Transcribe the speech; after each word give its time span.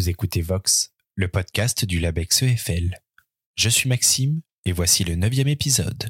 Vous 0.00 0.08
écoutez 0.08 0.40
Vox, 0.40 0.94
le 1.14 1.28
podcast 1.28 1.84
du 1.84 2.00
LabEx 2.00 2.44
EFL. 2.44 3.02
Je 3.54 3.68
suis 3.68 3.86
Maxime 3.86 4.40
et 4.64 4.72
voici 4.72 5.04
le 5.04 5.14
neuvième 5.14 5.46
épisode. 5.46 6.08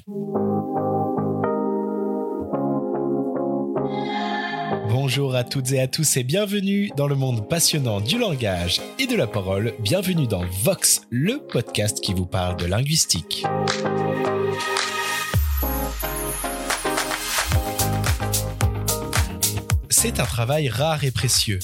Bonjour 4.88 5.34
à 5.34 5.42
toutes 5.42 5.72
et 5.72 5.80
à 5.80 5.88
tous 5.88 6.16
et 6.18 6.22
bienvenue 6.22 6.92
dans 6.96 7.08
le 7.08 7.16
monde 7.16 7.48
passionnant 7.48 8.00
du 8.00 8.16
langage 8.16 8.80
et 9.00 9.08
de 9.08 9.16
la 9.16 9.26
parole. 9.26 9.74
Bienvenue 9.80 10.28
dans 10.28 10.44
Vox, 10.62 11.00
le 11.10 11.44
podcast 11.44 12.00
qui 12.00 12.14
vous 12.14 12.26
parle 12.26 12.58
de 12.58 12.66
linguistique. 12.66 13.44
C'est 19.88 20.20
un 20.20 20.26
travail 20.26 20.68
rare 20.68 21.02
et 21.02 21.10
précieux 21.10 21.58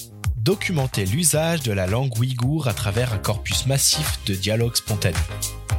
documenter 0.46 1.06
l'usage 1.06 1.64
de 1.64 1.72
la 1.72 1.88
langue 1.88 2.16
ouïghour 2.20 2.68
à 2.68 2.72
travers 2.72 3.12
un 3.12 3.18
corpus 3.18 3.66
massif 3.66 4.20
de 4.27 4.34
dialogues 4.37 4.77
spontanés. 4.77 5.16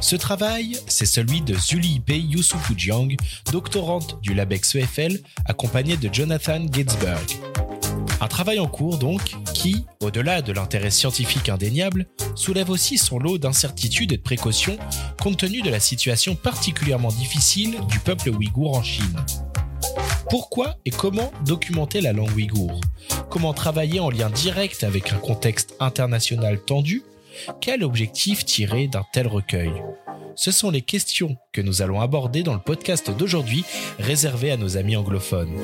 Ce 0.02 0.14
travail, 0.14 0.76
c'est 0.86 1.06
celui 1.06 1.40
de 1.40 1.54
Zulipe 1.54 2.10
Yusufujiang, 2.10 3.16
doctorante 3.50 4.20
du 4.20 4.34
LabEx 4.34 4.74
EFL, 4.74 5.20
accompagnée 5.46 5.96
de 5.96 6.12
Jonathan 6.12 6.66
Ginsberg. 6.70 7.40
Un 8.20 8.28
travail 8.28 8.58
en 8.58 8.66
cours 8.66 8.98
donc 8.98 9.22
qui, 9.54 9.86
au-delà 10.02 10.42
de 10.42 10.52
l'intérêt 10.52 10.90
scientifique 10.90 11.48
indéniable, 11.48 12.04
soulève 12.34 12.68
aussi 12.68 12.98
son 12.98 13.18
lot 13.18 13.38
d'incertitudes 13.38 14.12
et 14.12 14.18
de 14.18 14.22
précautions 14.22 14.76
compte 15.18 15.38
tenu 15.38 15.62
de 15.62 15.70
la 15.70 15.80
situation 15.80 16.34
particulièrement 16.34 17.08
difficile 17.08 17.78
du 17.88 18.00
peuple 18.00 18.28
ouïghour 18.28 18.76
en 18.76 18.82
Chine. 18.82 19.16
Pourquoi 20.30 20.76
et 20.84 20.90
comment 20.90 21.32
documenter 21.46 22.02
la 22.02 22.12
langue 22.12 22.34
ouïghour? 22.34 22.80
Comment 23.30 23.54
travailler 23.54 23.98
en 23.98 24.10
lien 24.10 24.28
direct 24.28 24.84
avec 24.84 25.12
un 25.12 25.16
contexte 25.16 25.74
international 25.80 26.60
tendu? 26.60 27.02
Quel 27.62 27.82
objectif 27.82 28.44
tirer 28.44 28.88
d'un 28.88 29.04
tel 29.12 29.26
recueil? 29.26 29.72
Ce 30.36 30.50
sont 30.50 30.70
les 30.70 30.82
questions 30.82 31.36
que 31.52 31.62
nous 31.62 31.80
allons 31.80 32.00
aborder 32.00 32.42
dans 32.42 32.52
le 32.52 32.60
podcast 32.60 33.10
d'aujourd'hui 33.10 33.64
réservé 33.98 34.50
à 34.50 34.58
nos 34.58 34.76
amis 34.76 34.96
anglophones. 34.96 35.56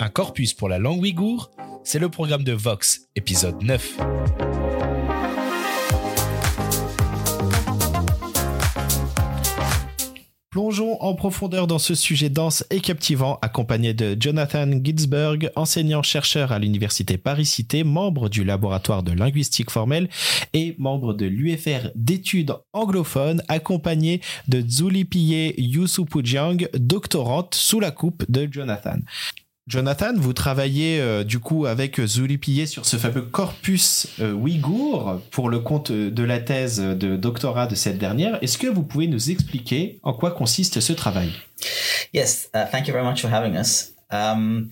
Un 0.00 0.08
corpus 0.08 0.52
pour 0.52 0.68
la 0.68 0.78
langue 0.78 1.00
ouïghour, 1.00 1.50
c'est 1.84 2.00
le 2.00 2.08
programme 2.08 2.42
de 2.42 2.52
Vox, 2.52 3.02
épisode 3.14 3.62
9. 3.62 3.98
Plongeons 10.56 10.96
en 11.02 11.14
profondeur 11.14 11.66
dans 11.66 11.78
ce 11.78 11.94
sujet 11.94 12.30
dense 12.30 12.64
et 12.70 12.80
captivant, 12.80 13.38
accompagné 13.42 13.92
de 13.92 14.16
Jonathan 14.18 14.66
Ginsberg, 14.82 15.50
enseignant-chercheur 15.54 16.50
à 16.50 16.58
l'Université 16.58 17.18
Paris-Cité, 17.18 17.84
membre 17.84 18.30
du 18.30 18.42
laboratoire 18.42 19.02
de 19.02 19.12
linguistique 19.12 19.70
formelle 19.70 20.08
et 20.54 20.74
membre 20.78 21.12
de 21.12 21.26
l'UFR 21.26 21.90
d'études 21.94 22.54
anglophones, 22.72 23.42
accompagné 23.48 24.22
de 24.48 24.66
Zulipie 24.66 25.52
Yusupujiang, 25.58 26.70
doctorante 26.72 27.54
sous 27.54 27.78
la 27.78 27.90
coupe 27.90 28.24
de 28.30 28.48
Jonathan. 28.50 29.00
Jonathan, 29.68 30.12
vous 30.16 30.32
travaillez 30.32 31.00
euh, 31.00 31.24
du 31.24 31.40
coup 31.40 31.66
avec 31.66 32.00
Zuli 32.00 32.38
sur 32.68 32.86
ce 32.86 32.96
fameux 32.96 33.22
corpus 33.22 34.06
euh, 34.20 34.32
ouïghour 34.32 35.20
pour 35.32 35.48
le 35.48 35.58
compte 35.58 35.90
de 35.90 36.22
la 36.22 36.38
thèse 36.38 36.78
de 36.78 37.16
doctorat 37.16 37.66
de 37.66 37.74
cette 37.74 37.98
dernière. 37.98 38.38
Est-ce 38.44 38.58
que 38.58 38.68
vous 38.68 38.84
pouvez 38.84 39.08
nous 39.08 39.30
expliquer 39.30 39.98
en 40.04 40.12
quoi 40.12 40.30
consiste 40.30 40.78
ce 40.78 40.92
travail? 40.92 41.32
Yes, 42.14 42.48
uh, 42.54 42.70
thank 42.70 42.86
you 42.86 42.92
very 42.92 43.04
much 43.04 43.20
for 43.20 43.32
having 43.32 43.56
us. 43.56 43.92
Um, 44.12 44.68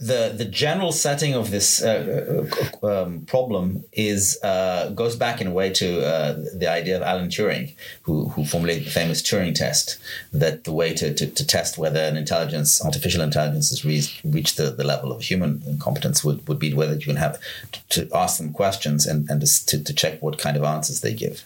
the 0.00 0.32
the 0.36 0.44
general 0.44 0.92
setting 0.92 1.34
of 1.34 1.50
this 1.50 1.82
uh, 1.82 2.46
uh, 2.82 2.86
um, 2.86 3.20
problem 3.26 3.84
is 3.92 4.38
uh, 4.42 4.90
goes 4.90 5.16
back 5.16 5.40
in 5.40 5.46
a 5.46 5.50
way 5.50 5.70
to 5.70 6.04
uh, 6.04 6.32
the 6.54 6.68
idea 6.68 6.96
of 6.96 7.02
Alan 7.02 7.28
Turing, 7.28 7.74
who 8.02 8.28
who 8.30 8.44
formulated 8.44 8.86
the 8.86 8.90
famous 8.90 9.22
Turing 9.22 9.54
test. 9.54 9.98
That 10.32 10.64
the 10.64 10.72
way 10.72 10.94
to, 10.94 11.12
to, 11.14 11.26
to 11.26 11.46
test 11.46 11.78
whether 11.78 12.00
an 12.00 12.16
intelligence, 12.16 12.84
artificial 12.84 13.22
intelligence, 13.22 13.70
has 13.70 13.84
reached, 13.84 14.20
reached 14.24 14.56
the, 14.56 14.70
the 14.70 14.84
level 14.84 15.12
of 15.12 15.22
human 15.22 15.78
competence 15.78 16.24
would, 16.24 16.46
would 16.48 16.58
be 16.58 16.72
whether 16.74 16.94
you 16.94 17.06
can 17.06 17.16
have 17.16 17.38
to, 17.72 17.80
to 17.88 18.16
ask 18.16 18.38
them 18.38 18.52
questions 18.52 19.06
and 19.06 19.28
and 19.30 19.40
to, 19.40 19.82
to 19.82 19.94
check 19.94 20.22
what 20.22 20.38
kind 20.38 20.56
of 20.56 20.64
answers 20.64 21.00
they 21.00 21.14
give. 21.14 21.44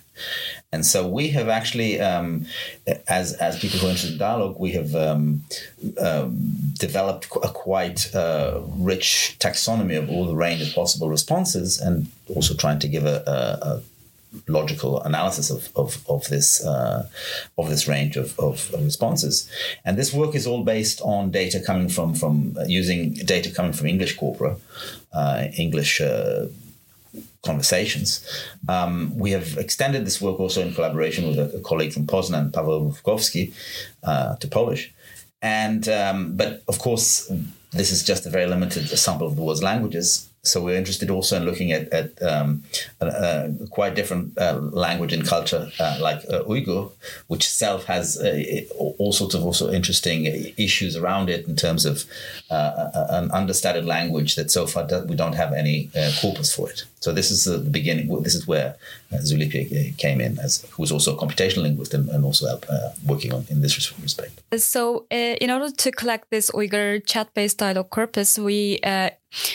And 0.72 0.84
so 0.84 1.06
we 1.06 1.28
have 1.28 1.49
actually, 1.49 2.00
um, 2.00 2.47
as 3.09 3.34
as 3.34 3.59
people 3.59 3.78
who 3.78 3.87
are 3.87 3.91
interested 3.91 4.12
in 4.12 4.19
dialogue, 4.19 4.56
we 4.59 4.72
have 4.72 4.94
um, 4.94 5.43
um, 5.99 6.53
developed 6.78 7.27
a 7.43 7.49
quite 7.49 8.15
uh, 8.15 8.60
rich 8.77 9.37
taxonomy 9.38 9.97
of 9.97 10.10
all 10.10 10.27
the 10.27 10.34
range 10.37 10.62
of 10.62 10.75
possible 10.75 11.09
responses, 11.09 11.81
and 11.81 12.09
also 12.34 12.54
trying 12.54 12.78
to 12.81 12.88
give 12.88 13.06
a, 13.06 13.22
a, 13.27 13.66
a 13.69 13.82
logical 14.49 15.03
analysis 15.03 15.50
of 15.50 15.71
of, 15.77 16.04
of 16.09 16.27
this 16.28 16.65
uh, 16.65 17.09
of 17.56 17.69
this 17.71 17.88
range 17.88 18.16
of, 18.16 18.38
of, 18.38 18.72
responses. 18.72 19.48
And 19.84 19.97
this 19.97 20.12
work 20.12 20.34
is 20.34 20.47
all 20.47 20.62
based 20.65 21.00
on 21.00 21.31
data 21.31 21.60
coming 21.60 21.88
from 21.88 22.15
from 22.15 22.56
using 22.66 23.15
data 23.15 23.50
coming 23.50 23.72
from 23.72 23.87
English 23.87 24.16
corpora, 24.16 24.56
uh, 25.12 25.47
English 25.56 26.00
uh, 26.00 26.47
conversations. 27.44 28.27
Um, 28.69 29.12
we 29.16 29.31
have 29.32 29.56
extended 29.59 30.04
this 30.04 30.21
work 30.21 30.41
also 30.41 30.60
in 30.62 30.75
collaboration 30.75 31.28
with 31.28 31.38
a, 31.38 31.59
a 31.59 31.60
colleague 31.60 31.93
from 31.93 32.06
Poznan, 32.06 32.50
Paweł 32.50 32.93
Łupkowski, 32.93 33.53
uh, 34.04 34.37
to 34.37 34.49
Polish. 34.49 34.93
And 35.43 35.88
um, 35.88 36.37
but 36.37 36.62
of 36.66 36.78
course, 36.78 37.31
this 37.72 37.93
is 37.93 38.03
just 38.03 38.27
a 38.27 38.31
very 38.31 38.47
limited 38.47 38.88
sample 38.88 39.27
of 39.27 39.37
the 39.37 39.43
world's 39.43 39.62
languages. 39.62 40.28
So 40.43 40.62
we're 40.62 40.77
interested 40.77 41.10
also 41.10 41.37
in 41.37 41.44
looking 41.44 41.72
at, 41.72 41.93
at 41.93 42.22
um, 42.22 42.62
a, 43.00 43.06
a, 43.06 43.66
quite 43.69 43.97
different 43.97 44.38
uh, 44.38 44.59
language 44.71 45.12
and 45.12 45.27
culture 45.27 45.71
uh, 45.81 45.98
like 46.00 46.19
uh, 46.31 46.44
Uyghur, 46.44 46.93
which 47.27 47.44
itself 47.44 47.84
has 47.87 48.16
uh, 48.16 48.62
all 48.78 49.12
sorts 49.12 49.34
of 49.34 49.44
also 49.44 49.72
interesting 49.72 50.27
issues 50.56 50.97
around 50.97 51.28
it 51.28 51.48
in 51.48 51.56
terms 51.56 51.84
of 51.84 52.04
uh, 52.50 53.06
an 53.10 53.31
understudied 53.33 53.84
language 53.84 54.37
that 54.37 54.50
so 54.53 54.66
far 54.66 54.87
we 55.06 55.16
don't 55.16 55.34
have 55.34 55.53
any 55.53 55.91
uh, 55.97 56.12
corpus 56.21 56.54
for 56.54 56.71
it. 56.71 56.84
So 57.01 57.12
this 57.12 57.31
is 57.31 57.45
the 57.45 57.59
beginning. 57.59 58.23
This 58.23 58.34
is 58.34 58.47
where 58.47 58.77
uh, 59.12 59.17
Zulipi 59.19 59.97
came 59.99 60.21
in, 60.21 60.39
as 60.39 60.67
who 60.71 60.83
was 60.83 60.91
also 60.91 61.15
a 61.15 61.19
computational 61.19 61.62
linguist 61.62 61.95
and, 61.95 62.09
and 62.09 62.25
also 62.25 62.47
uh, 62.47 62.91
working 63.07 63.33
on 63.33 63.45
in 63.51 63.61
this 63.61 63.77
respect. 64.03 64.43
So, 64.57 65.07
uh, 65.12 65.37
in 65.41 65.51
order 65.51 65.71
to 65.71 65.93
collect 65.93 66.31
this 66.31 66.51
Uyghur 66.51 67.05
chat-based 67.05 67.59
dialogue 67.59 67.91
corpus, 67.91 68.39
we 68.39 68.81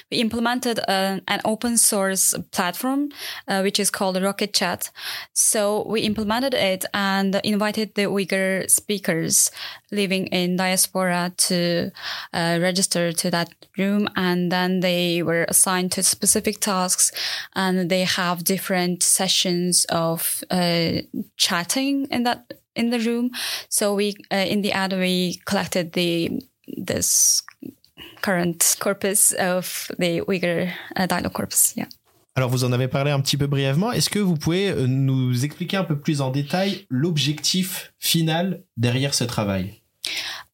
we 0.10 0.18
implemented 0.18 0.80
a, 0.80 1.22
an 1.28 1.42
open 1.46 1.78
source 1.78 2.34
platform, 2.52 3.10
uh, 3.48 3.62
which 3.62 3.80
is 3.80 3.90
called 3.90 4.22
Rocket 4.22 4.54
Chat. 4.54 4.92
So 5.34 5.86
we 5.88 6.02
implemented 6.02 6.54
it 6.54 6.86
and 6.94 7.36
invited 7.44 7.96
the 7.96 8.04
Uyghur 8.04 8.70
speakers 8.70 9.52
living 9.92 10.28
in 10.28 10.56
diaspora 10.56 11.34
to 11.36 11.92
uh, 12.34 12.60
register 12.62 13.12
to 13.12 13.32
that 13.32 13.54
room. 13.78 14.08
And 14.16 14.52
then 14.52 14.82
they 14.82 15.24
were 15.24 15.46
assigned 15.48 15.92
to 15.94 16.04
specific 16.04 16.60
tasks 16.60 17.12
and 17.56 17.90
they 17.90 18.04
have 18.04 18.44
different 18.44 19.04
sessions 19.04 19.86
of 19.90 20.44
uh, 20.50 21.02
chatting 21.38 22.08
in 22.12 22.24
that 22.24 22.54
in 22.76 22.90
the 22.90 23.00
room. 23.00 23.32
So 23.70 23.94
we, 23.94 24.16
uh, 24.32 24.46
in 24.48 24.62
the 24.62 24.74
end, 24.74 24.94
we 24.94 25.42
collected 25.46 25.94
the 25.94 26.42
this 26.68 27.44
current 28.22 28.78
corpus 28.80 29.34
of 29.34 29.92
the 29.98 30.22
Uyghur 30.22 30.72
uh, 30.96 31.08
dialogue 31.08 31.34
corpus. 31.34 31.74
Yeah. 31.76 31.88
Alors 32.36 32.50
vous 32.50 32.64
en 32.64 32.72
avez 32.72 32.88
parlé 32.88 33.12
un 33.12 33.20
petit 33.20 33.36
peu 33.36 33.48
brièvement. 33.48 33.92
Est-ce 33.92 34.10
que 34.10 34.20
vous 34.20 34.36
pouvez 34.36 34.70
euh, 34.70 34.88
nous 34.88 35.44
expliquer 35.44 35.76
un 35.76 35.84
peu 35.84 36.00
plus 36.00 36.22
en 36.22 36.32
détail 36.32 36.86
l'objectif 36.90 37.94
final 38.00 38.64
derrière 38.78 39.14
ce 39.14 39.26
travail? 39.26 39.82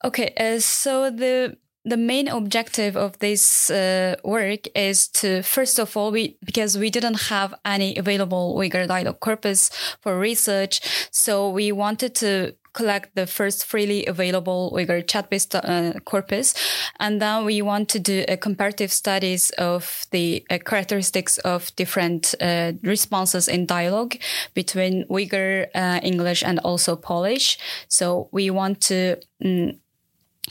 Okay, 0.04 0.34
uh, 0.40 0.60
so 0.60 1.12
the 1.12 1.56
the 1.88 1.98
main 1.98 2.28
objective 2.28 2.98
of 2.98 3.18
this 3.20 3.70
uh, 3.70 4.16
work 4.24 4.68
is 4.76 5.08
to 5.08 5.42
first 5.42 5.80
of 5.80 5.96
all 5.96 6.12
we 6.12 6.38
because 6.46 6.78
we 6.78 6.90
didn't 6.90 7.30
have 7.30 7.54
any 7.66 7.96
available 7.98 8.56
Uyghur 8.56 8.88
dialogue 8.88 9.20
corpus 9.20 9.70
for 10.02 10.20
research, 10.20 10.82
so 11.12 11.50
we 11.50 11.72
wanted 11.72 12.14
to 12.16 12.56
collect 12.74 13.16
the 13.16 13.26
first 13.26 13.66
freely 13.66 14.06
available 14.06 14.72
Uyghur 14.76 15.02
chat-based 15.08 15.56
uh, 15.56 15.94
corpus. 16.06 16.54
And 17.00 17.20
then 17.20 17.44
we 17.44 17.62
want 17.64 17.90
to 17.90 18.00
do 18.00 18.24
a 18.28 18.38
comparative 18.38 18.92
studies 18.94 19.50
of 19.58 20.06
the 20.12 20.46
uh, 20.50 20.60
characteristics 20.64 21.40
of 21.40 21.76
different 21.76 22.36
uh, 22.40 22.74
responses 22.84 23.48
in 23.48 23.66
dialogue 23.66 24.18
between 24.54 25.06
Uyghur, 25.10 25.68
uh, 25.74 26.00
English, 26.04 26.44
and 26.44 26.60
also 26.60 26.96
Polish. 26.96 27.58
So 27.88 28.30
we 28.32 28.52
want 28.52 28.82
to 28.82 29.18
um, 29.44 29.80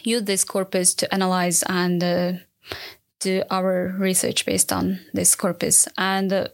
use 0.07 0.23
this 0.23 0.45
corpus 0.45 0.95
to 0.95 1.13
analyze 1.13 1.63
and 1.65 2.03
uh, 2.03 2.33
do 3.21 3.43
our 3.51 3.95
research 3.99 4.47
based 4.47 4.73
on 4.73 5.01
this 5.13 5.35
corpus. 5.35 5.89
And 5.99 6.33
uh, 6.33 6.49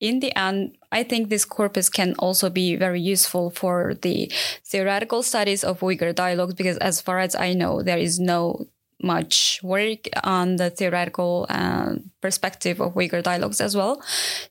in 0.00 0.20
the 0.20 0.36
end, 0.36 0.76
I 0.92 1.02
think 1.02 1.28
this 1.28 1.44
corpus 1.44 1.88
can 1.88 2.14
also 2.18 2.50
be 2.50 2.76
very 2.76 3.00
useful 3.00 3.50
for 3.50 3.94
the 3.94 4.30
theoretical 4.64 5.22
studies 5.22 5.64
of 5.64 5.80
Uyghur 5.80 6.14
dialogues 6.14 6.54
because, 6.54 6.76
as 6.78 7.00
far 7.00 7.18
as 7.18 7.34
I 7.34 7.54
know, 7.54 7.82
there 7.82 7.98
is 7.98 8.20
no 8.20 8.66
much 9.02 9.60
work 9.62 10.08
on 10.24 10.56
the 10.56 10.70
theoretical 10.70 11.46
uh, 11.48 11.96
perspective 12.20 12.80
of 12.80 12.94
Uyghur 12.94 13.22
dialogues 13.22 13.60
as 13.60 13.76
well. 13.76 14.02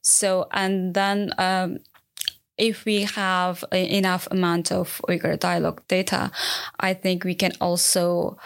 So, 0.01 0.48
and 0.51 0.94
then 0.94 1.31
um, 1.38 1.80
if 2.57 2.86
we 2.86 3.04
have 3.04 3.63
enough 3.72 4.28
amount 4.31 4.72
of 4.72 5.02
Uyghur 5.07 5.40
dialogue 5.40 5.81
data, 5.88 6.31
I 6.80 6.94
think 6.94 7.24
we 7.24 7.36
can 7.36 7.52
also 7.60 8.38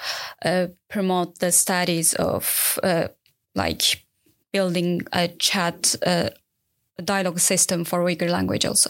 uh, 0.43 0.67
promote 0.89 1.39
the 1.39 1.51
studies 1.51 2.13
of 2.15 2.79
uh, 2.83 3.09
like 3.55 4.05
building 4.51 5.01
a 5.13 5.27
chat 5.27 5.95
uh, 6.05 6.29
dialogue 7.03 7.39
system 7.39 7.85
for 7.85 8.03
Uyghur 8.03 8.29
language 8.29 8.65
also. 8.65 8.89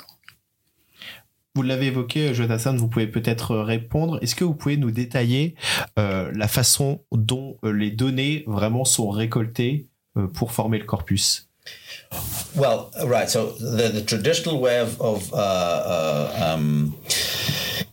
Vous 1.55 1.63
l'avez 1.63 1.87
évoqué, 1.87 2.33
Jonathan, 2.33 2.75
vous 2.75 2.87
pouvez 2.87 3.07
peut-être 3.07 3.57
répondre. 3.57 4.19
Est-ce 4.21 4.35
que 4.35 4.43
vous 4.43 4.53
pouvez 4.53 4.77
nous 4.77 4.91
détailler 4.91 5.55
euh, 5.97 6.31
la 6.33 6.47
façon 6.47 7.03
dont 7.11 7.57
euh, 7.63 7.71
les 7.71 7.91
données 7.91 8.43
vraiment 8.47 8.85
sont 8.85 9.09
récoltées 9.09 9.87
euh, 10.15 10.27
pour 10.27 10.51
former 10.51 10.77
le 10.77 10.85
corpus? 10.85 11.48
Well, 12.55 12.91
right. 13.05 13.29
So 13.29 13.51
the, 13.51 13.89
the 13.89 14.01
traditional 14.01 14.59
way 14.59 14.79
of, 14.79 14.99
of 15.01 15.31
uh, 15.33 15.37
uh, 15.37 16.53
um, 16.53 16.97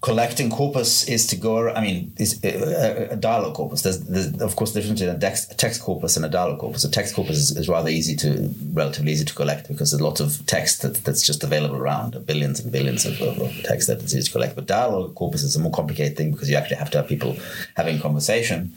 collecting 0.01 0.51
corpus 0.51 1.07
is 1.09 1.27
to 1.27 1.37
go. 1.37 1.69
I 1.69 1.81
mean, 1.83 2.15
is 2.19 2.43
a, 2.43 3.09
a 3.13 3.17
dialogue 3.17 3.55
corpus. 3.55 3.83
There's, 3.83 4.01
there's, 4.01 4.41
of 4.41 4.57
course 4.57 4.73
difference 4.73 5.01
between 5.01 5.17
a 5.17 5.19
text, 5.19 5.59
text 5.59 5.83
corpus 5.83 6.17
and 6.17 6.25
a 6.25 6.29
dialogue 6.29 6.61
corpus. 6.61 6.85
A 6.85 6.91
text 6.91 7.15
corpus 7.15 7.37
is, 7.37 7.57
is, 7.57 7.69
rather 7.69 7.91
easy 7.91 8.17
to, 8.17 8.55
relatively 8.73 9.13
easy 9.13 9.25
to 9.27 9.35
collect 9.35 9.69
because 9.69 9.91
there's 9.91 10.01
lots 10.01 10.21
of 10.21 10.45
text 10.47 10.83
that, 10.83 10.95
that's 11.05 11.25
just 11.25 11.45
available 11.45 11.77
around, 11.77 12.25
billions 12.25 12.59
and 12.61 12.73
billions 12.73 13.05
of, 13.05 13.21
of, 13.21 13.39
of 13.39 13.53
text 13.65 13.89
that 13.89 14.03
is 14.03 14.17
easy 14.17 14.27
to 14.27 14.33
collect. 14.33 14.55
But 14.55 14.67
dialogue 14.67 15.15
corpus 15.15 15.43
is 15.43 15.57
a 15.57 15.61
more 15.61 15.73
complicated 15.73 16.17
thing 16.17 16.33
because 16.33 16.49
you 16.49 16.57
actually 16.57 16.77
have 16.77 16.91
to 16.93 16.99
have 16.99 17.09
people 17.09 17.37
having 17.77 18.01
conversation 18.01 18.73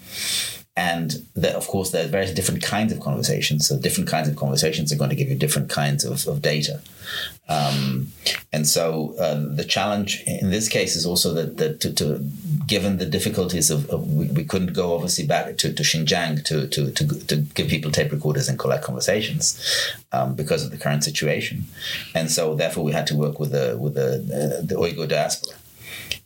and 0.80 1.26
the, 1.34 1.54
of 1.58 1.68
course 1.68 1.92
there 1.92 2.06
are 2.06 2.08
various 2.08 2.32
different 2.32 2.64
kinds 2.64 2.94
of 2.94 3.02
conversations. 3.02 3.68
So 3.68 3.78
different 3.78 4.10
kinds 4.10 4.30
of 4.30 4.38
conversations 4.38 4.94
are 4.94 4.96
going 4.96 5.10
to 5.10 5.16
give 5.16 5.28
you 5.28 5.36
different 5.36 5.70
kinds 5.70 6.06
of, 6.06 6.26
of 6.26 6.42
data. 6.42 6.80
Um, 7.50 8.14
and 8.54 8.66
so 8.66 9.14
uh, 9.20 9.44
the 9.56 9.66
challenge 9.66 10.24
in 10.26 10.52
this 10.52 10.70
case 10.70 10.96
is 10.96 11.06
also 11.06 11.34
that, 11.34 11.58
that 11.58 11.82
to, 11.82 11.94
to, 11.96 12.20
given 12.66 12.96
the 12.98 13.06
difficulties 13.06 13.70
of, 13.70 13.90
of 13.90 14.08
we, 14.10 14.28
we, 14.28 14.46
couldn't 14.46 14.72
go 14.72 14.94
obviously 14.96 15.26
back 15.28 15.58
to, 15.58 15.74
to 15.74 15.84
Xinjiang 15.84 16.46
to, 16.46 16.68
to, 16.68 16.92
to, 16.92 17.28
to, 17.28 17.36
give 17.36 17.68
people 17.68 17.92
tape 17.92 18.14
recorders 18.14 18.48
and 18.48 18.58
collect 18.58 18.86
conversations 18.86 19.60
um, 20.14 20.34
because 20.34 20.64
of 20.64 20.72
the 20.72 20.78
current 20.78 21.04
situation. 21.04 21.66
And 22.16 22.32
so 22.32 22.56
therefore 22.56 22.86
we 22.86 22.94
had 22.94 23.08
to 23.08 23.18
work 23.18 23.38
with 23.38 23.52
the 23.52 23.78
with 23.78 23.96
the, 23.96 24.12
uh, 24.12 24.66
the 24.66 24.76
Uyghur 24.76 25.10
diaspora 25.10 25.59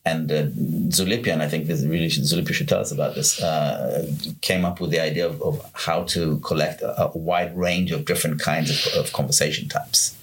and 0.05 0.31
uh, 0.31 0.45
Zulipia, 0.89 1.33
and 1.33 1.41
I 1.41 1.47
think 1.47 1.67
this 1.67 1.83
really 1.83 2.07
Zulipia 2.07 2.53
should 2.53 2.67
tell 2.67 2.81
us 2.81 2.91
about 2.91 3.15
this, 3.15 3.41
uh, 3.41 4.11
came 4.41 4.65
up 4.65 4.81
with 4.81 4.91
the 4.91 4.99
idea 4.99 5.25
of, 5.25 5.41
of 5.41 5.65
how 5.73 6.03
to 6.03 6.39
collect 6.39 6.81
a, 6.81 7.03
a, 7.03 7.17
wide 7.17 7.55
range 7.57 7.91
of 7.91 8.05
different 8.05 8.41
kinds 8.41 8.69
of, 8.69 8.93
of 8.93 9.13
conversation 9.13 9.69
types. 9.69 10.17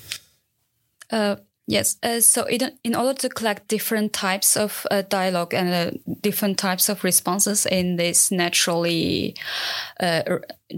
Uh, 1.10 1.36
Yes. 1.66 1.98
Uh, 2.02 2.20
so 2.20 2.46
in, 2.46 2.96
order 2.96 3.14
to 3.20 3.28
collect 3.28 3.68
different 3.68 4.12
types 4.12 4.56
of 4.56 4.86
uh, 4.90 5.02
dialogue 5.02 5.54
and 5.54 5.68
uh, 5.68 6.14
different 6.20 6.58
types 6.58 6.88
of 6.88 7.04
responses 7.04 7.64
in 7.64 7.94
this 7.94 8.32
naturally 8.32 9.36
uh, 10.00 10.22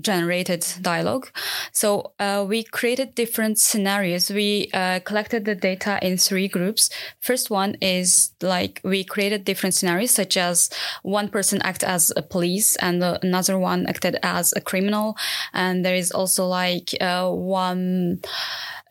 generated 0.00 0.67
dialogue, 0.82 1.31
so 1.73 2.12
uh, 2.19 2.44
we 2.46 2.62
created 2.62 3.14
different 3.14 3.58
scenarios. 3.58 4.31
We 4.31 4.69
uh, 4.75 5.00
collected 5.00 5.44
the 5.44 5.55
data 5.55 5.99
in 6.02 6.19
three 6.19 6.49
groups. 6.49 6.90
First 7.20 7.50
one 7.50 7.76
is 7.81 8.32
like 8.43 8.81
we 8.84 9.05
created 9.05 9.44
different 9.44 9.75
scenarios, 9.75 10.11
such 10.11 10.37
as 10.37 10.69
one 11.02 11.29
person 11.29 11.62
acted 11.62 11.88
as 11.88 12.12
a 12.17 12.23
police 12.23 12.76
and 12.76 13.02
another 13.02 13.58
one 13.58 13.87
acted 13.87 14.19
as 14.23 14.52
a 14.56 14.61
criminal, 14.61 15.17
and 15.55 15.84
there 15.84 15.94
is 15.94 16.11
also 16.11 16.46
like 16.46 16.90
one 17.00 18.20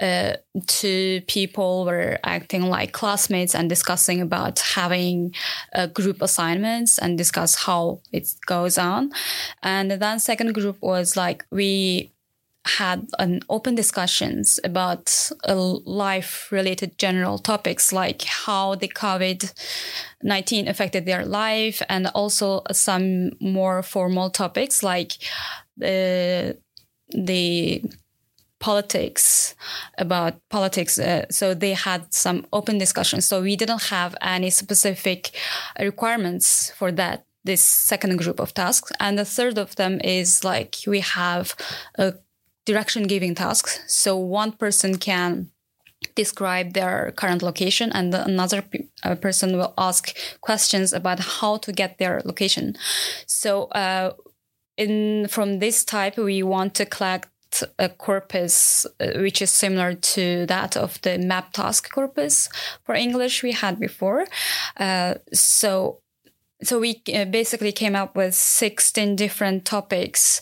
uh, 0.02 0.34
two 0.68 1.22
people 1.28 1.86
were 1.86 2.18
acting 2.24 2.64
like 2.64 2.92
classmates 2.92 3.54
and 3.54 3.70
discussing 3.70 4.20
about 4.20 4.60
having 4.60 5.34
uh, 5.76 5.86
group 5.88 6.22
assignments 6.22 6.98
and 6.98 7.18
discuss 7.18 7.56
how 7.66 8.02
it 8.12 8.28
goes 8.48 8.78
on. 8.78 9.12
And 9.62 9.92
then 9.92 10.20
second 10.20 10.54
group 10.54 10.82
was 10.82 11.16
like 11.16 11.46
we 11.52 12.12
had 12.66 13.08
an 13.18 13.42
open 13.50 13.76
discussions 13.76 14.60
about 14.64 15.32
uh, 15.48 15.56
life 15.56 16.52
related 16.52 16.98
general 17.00 17.40
topics 17.40 17.92
like 17.92 18.22
how 18.22 18.76
the 18.76 18.88
COVID 18.88 19.52
19 20.22 20.68
affected 20.68 21.06
their 21.06 21.26
life 21.26 21.82
and 21.90 22.06
also 22.14 22.62
some 22.72 23.32
more 23.40 23.82
formal 23.82 24.30
topics 24.30 24.84
like 24.84 25.14
the, 25.76 26.56
the 27.10 27.84
politics 28.62 29.56
about 29.98 30.36
politics 30.50 30.98
uh, 31.00 31.26
so 31.30 31.54
they 31.54 31.74
had 31.74 32.14
some 32.14 32.46
open 32.54 32.78
discussions. 32.78 33.26
So 33.26 33.42
we 33.42 33.56
didn't 33.56 33.84
have 33.90 34.16
any 34.22 34.50
specific 34.50 35.32
requirements 35.80 36.72
for 36.78 36.92
that 36.94 37.26
this 37.44 37.64
second 37.64 38.18
group 38.18 38.40
of 38.40 38.54
tasks. 38.54 38.92
And 39.00 39.18
the 39.18 39.26
third 39.26 39.58
of 39.58 39.76
them 39.76 40.00
is 40.04 40.44
like 40.44 40.78
we 40.86 41.00
have 41.00 41.56
a 41.98 42.14
direction 42.66 43.04
giving 43.04 43.36
tasks. 43.36 43.82
So 43.88 44.16
one 44.16 44.52
person 44.52 44.98
can 44.98 45.50
describe 46.16 46.74
their 46.74 47.14
current 47.16 47.42
location 47.42 47.92
and 47.92 48.14
another 48.14 48.64
uh, 49.04 49.16
person 49.16 49.58
will 49.58 49.74
ask 49.78 50.16
questions 50.42 50.94
about 50.94 51.20
how 51.20 51.58
to 51.58 51.72
get 51.72 51.98
their 51.98 52.22
location. 52.26 52.76
So 53.26 53.66
uh, 53.66 54.14
in 54.78 55.28
from 55.30 55.60
this 55.60 55.84
type 55.84 56.18
we 56.18 56.44
want 56.44 56.74
to 56.76 56.86
collect 56.86 57.30
a 57.78 57.90
corpus 57.90 58.86
uh, 59.00 59.12
which 59.16 59.42
is 59.42 59.52
similar 59.52 59.94
to 59.94 60.46
that 60.48 60.78
of 60.78 61.02
the 61.02 61.18
map 61.18 61.54
task 61.54 61.92
corpus 61.92 62.50
for 62.86 62.96
English 62.96 63.44
we 63.44 63.52
had 63.52 63.80
before. 63.80 64.26
Uh, 64.78 65.16
so 65.34 66.00
so 66.64 66.80
we 66.80 67.02
uh, 67.14 67.26
basically 67.26 67.72
came 67.72 67.96
up 67.96 68.16
with 68.16 68.36
16 68.36 69.16
different 69.16 69.66
topics 69.66 70.42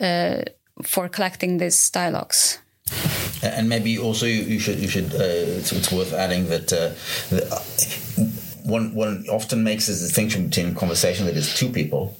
uh, 0.00 0.42
for 0.82 1.08
collecting 1.08 1.58
these 1.58 1.90
dialogues. 1.90 2.58
And 3.42 3.68
maybe 3.68 3.98
also 3.98 4.26
you, 4.26 4.58
should 4.58 4.78
you 4.78 4.88
should 4.88 5.14
uh, 5.14 5.58
it's, 5.58 5.72
it's, 5.72 5.90
worth 5.90 6.12
adding 6.12 6.48
that 6.48 6.72
uh, 6.72 6.90
one 8.64 8.94
one 8.94 9.24
often 9.28 9.62
makes 9.62 9.88
a 9.88 9.92
distinction 9.92 10.46
between 10.46 10.74
conversation 10.74 11.26
that 11.26 11.36
is 11.36 11.54
two 11.54 11.68
people 11.68 12.16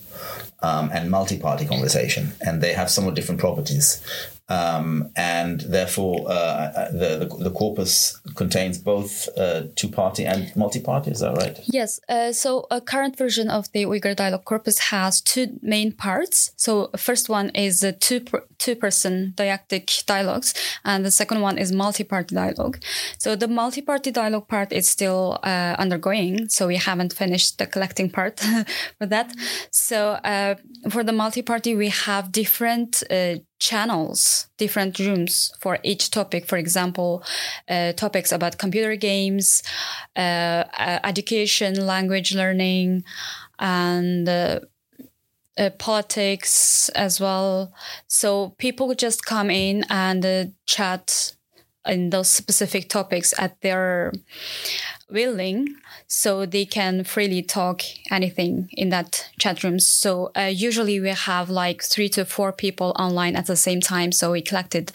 um, 0.66 0.90
and 0.92 1.10
multi-party 1.10 1.66
conversation, 1.66 2.32
and 2.40 2.60
they 2.62 2.72
have 2.72 2.90
somewhat 2.90 3.14
different 3.14 3.40
properties. 3.40 4.02
Um, 4.48 5.10
and 5.16 5.60
therefore, 5.60 6.28
uh, 6.28 6.32
uh, 6.32 6.92
the, 6.92 7.26
the, 7.26 7.44
the 7.44 7.50
corpus 7.50 8.20
contains 8.36 8.78
both 8.78 9.28
uh, 9.36 9.64
two-party 9.74 10.24
and 10.24 10.54
multi-party. 10.54 11.10
Is 11.10 11.20
that 11.20 11.36
right? 11.36 11.58
Yes. 11.66 11.98
Uh, 12.08 12.32
so 12.32 12.66
a 12.70 12.80
current 12.80 13.18
version 13.18 13.50
of 13.50 13.70
the 13.72 13.84
Uyghur 13.84 14.14
dialogue 14.14 14.44
corpus 14.44 14.78
has 14.78 15.20
two 15.20 15.58
main 15.62 15.90
parts. 15.90 16.52
So 16.56 16.90
first 16.96 17.28
one 17.28 17.50
is 17.50 17.80
the 17.80 17.92
two 17.92 18.20
two-person 18.58 19.34
dyadic 19.36 20.06
dialogues, 20.06 20.54
and 20.84 21.04
the 21.04 21.10
second 21.10 21.40
one 21.40 21.58
is 21.58 21.72
multi-party 21.72 22.34
dialogue. 22.34 22.78
So 23.18 23.34
the 23.34 23.48
multi-party 23.48 24.12
dialogue 24.12 24.46
part 24.46 24.72
is 24.72 24.88
still 24.88 25.38
uh, 25.42 25.74
undergoing. 25.78 26.48
So 26.48 26.68
we 26.68 26.76
haven't 26.76 27.12
finished 27.12 27.58
the 27.58 27.66
collecting 27.66 28.10
part 28.10 28.40
for 28.98 29.06
that. 29.06 29.34
So 29.70 30.12
uh, 30.12 30.54
for 30.88 31.02
the 31.02 31.12
multi-party, 31.12 31.74
we 31.74 31.88
have 31.88 32.30
different 32.30 33.02
channels, 33.58 34.48
different 34.58 34.98
rooms 34.98 35.52
for 35.60 35.78
each 35.82 36.10
topic. 36.10 36.46
For 36.46 36.58
example, 36.58 37.22
uh, 37.68 37.92
topics 37.92 38.32
about 38.32 38.58
computer 38.58 38.96
games, 38.96 39.62
uh, 40.16 40.64
uh 40.78 40.98
education, 41.04 41.86
language 41.86 42.34
learning, 42.34 43.04
and 43.58 44.28
uh, 44.28 44.60
uh, 45.58 45.70
politics 45.78 46.88
as 46.90 47.20
well. 47.20 47.72
So 48.08 48.50
people 48.58 48.94
just 48.94 49.24
come 49.24 49.50
in 49.50 49.84
and 49.90 50.52
chat 50.66 51.35
in 51.86 52.10
those 52.10 52.28
specific 52.28 52.88
topics 52.88 53.34
at 53.38 53.60
their 53.60 54.12
willing 55.10 55.76
so 56.08 56.44
they 56.44 56.64
can 56.64 57.04
freely 57.04 57.42
talk 57.42 57.82
anything 58.10 58.68
in 58.72 58.88
that 58.88 59.30
chat 59.38 59.62
room. 59.62 59.78
So 59.78 60.30
uh, 60.36 60.50
usually 60.52 61.00
we 61.00 61.10
have 61.10 61.48
like 61.48 61.82
three 61.82 62.08
to 62.10 62.24
four 62.24 62.52
people 62.52 62.94
online 62.98 63.36
at 63.36 63.46
the 63.46 63.56
same 63.56 63.80
time 63.80 64.10
so 64.12 64.32
we 64.32 64.42
collected 64.42 64.92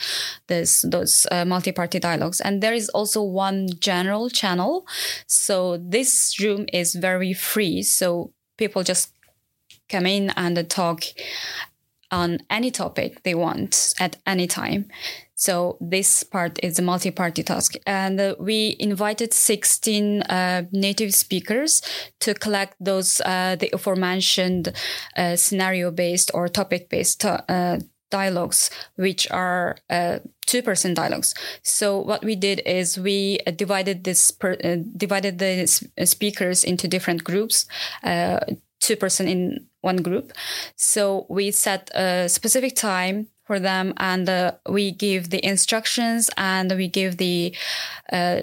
this 0.47 0.81
those 0.81 1.27
uh, 1.31 1.45
multi-party 1.45 1.99
dialogues. 1.99 2.41
And 2.41 2.61
there 2.61 2.73
is 2.73 2.89
also 2.89 3.23
one 3.23 3.69
general 3.79 4.29
channel. 4.29 4.85
So 5.27 5.77
this 5.77 6.39
room 6.41 6.65
is 6.73 6.95
very 6.95 7.33
free 7.33 7.81
so 7.83 8.33
people 8.57 8.83
just 8.83 9.13
come 9.89 10.05
in 10.05 10.29
and 10.31 10.69
talk 10.69 11.03
on 12.11 12.39
any 12.49 12.71
topic 12.71 13.23
they 13.23 13.33
want 13.33 13.93
at 13.99 14.17
any 14.25 14.45
time 14.45 14.85
So 15.41 15.75
this 15.81 16.21
part 16.21 16.59
is 16.61 16.77
a 16.77 16.83
multi-party 16.83 17.41
task. 17.41 17.73
And 17.87 18.21
uh, 18.21 18.35
we 18.39 18.75
invited 18.79 19.33
16 19.33 20.21
uh, 20.21 20.65
native 20.71 21.15
speakers 21.15 21.81
to 22.19 22.35
collect 22.35 22.75
those, 22.79 23.21
uh, 23.21 23.55
the 23.59 23.71
aforementioned 23.73 24.71
uh, 25.17 25.35
scenario-based 25.35 26.29
or 26.35 26.47
topic-based 26.47 27.25
uh, 27.25 27.79
dialogues, 28.11 28.69
which 28.97 29.31
are 29.31 29.77
uh, 29.89 30.19
two-person 30.45 30.93
dialogues. 30.93 31.33
So 31.63 31.97
what 31.97 32.23
we 32.23 32.35
did 32.35 32.61
is 32.67 32.99
we 32.99 33.39
divided 33.55 34.03
this 34.03 34.29
per, 34.29 34.57
divided 34.95 35.39
the 35.39 35.65
speakers 36.05 36.63
into 36.63 36.87
different 36.87 37.23
groups, 37.23 37.65
two 38.79 38.95
person 38.95 39.27
in 39.27 39.65
one 39.81 40.03
group. 40.03 40.33
So 40.75 41.25
we 41.29 41.49
set 41.49 41.89
a 41.95 42.29
specific 42.29 42.75
time 42.75 43.27
for 43.51 43.59
them 43.59 43.93
and 43.97 44.29
uh, 44.29 44.53
we 44.69 44.91
give 44.91 45.29
the 45.29 45.45
instructions 45.45 46.29
and 46.37 46.71
we 46.77 46.87
give 46.87 47.17
the 47.17 47.53
uh, 48.13 48.39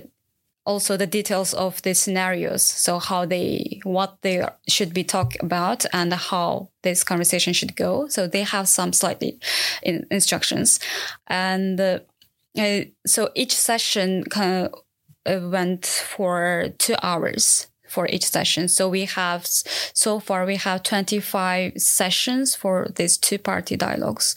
also 0.66 0.98
the 0.98 1.06
details 1.06 1.54
of 1.54 1.80
the 1.80 1.94
scenarios 1.94 2.62
so 2.62 2.98
how 2.98 3.24
they 3.24 3.80
what 3.84 4.18
they 4.20 4.46
should 4.66 4.92
be 4.92 5.02
talk 5.02 5.32
about 5.40 5.86
and 5.94 6.12
how 6.12 6.68
this 6.82 7.02
conversation 7.02 7.54
should 7.54 7.74
go 7.74 8.06
so 8.08 8.26
they 8.26 8.42
have 8.42 8.68
some 8.68 8.92
slightly 8.92 9.38
in 9.82 10.06
instructions 10.10 10.78
and 11.28 11.80
uh, 11.80 11.98
uh 12.58 12.80
so 13.06 13.30
each 13.34 13.54
session 13.54 14.24
kind 14.24 14.66
of 14.66 14.74
uh, 15.24 15.48
went 15.48 15.86
for 15.86 16.68
two 16.76 16.96
hours 17.02 17.68
for 17.86 18.06
each 18.10 18.26
session. 18.26 18.68
So 18.68 18.86
we 18.86 19.06
have, 19.06 19.46
so 19.46 20.20
far 20.20 20.44
we 20.44 20.56
have 20.56 20.82
25 20.82 21.72
sessions 21.78 22.54
for 22.54 22.88
these 22.96 23.16
two 23.16 23.38
party 23.38 23.78
dialogues. 23.78 24.34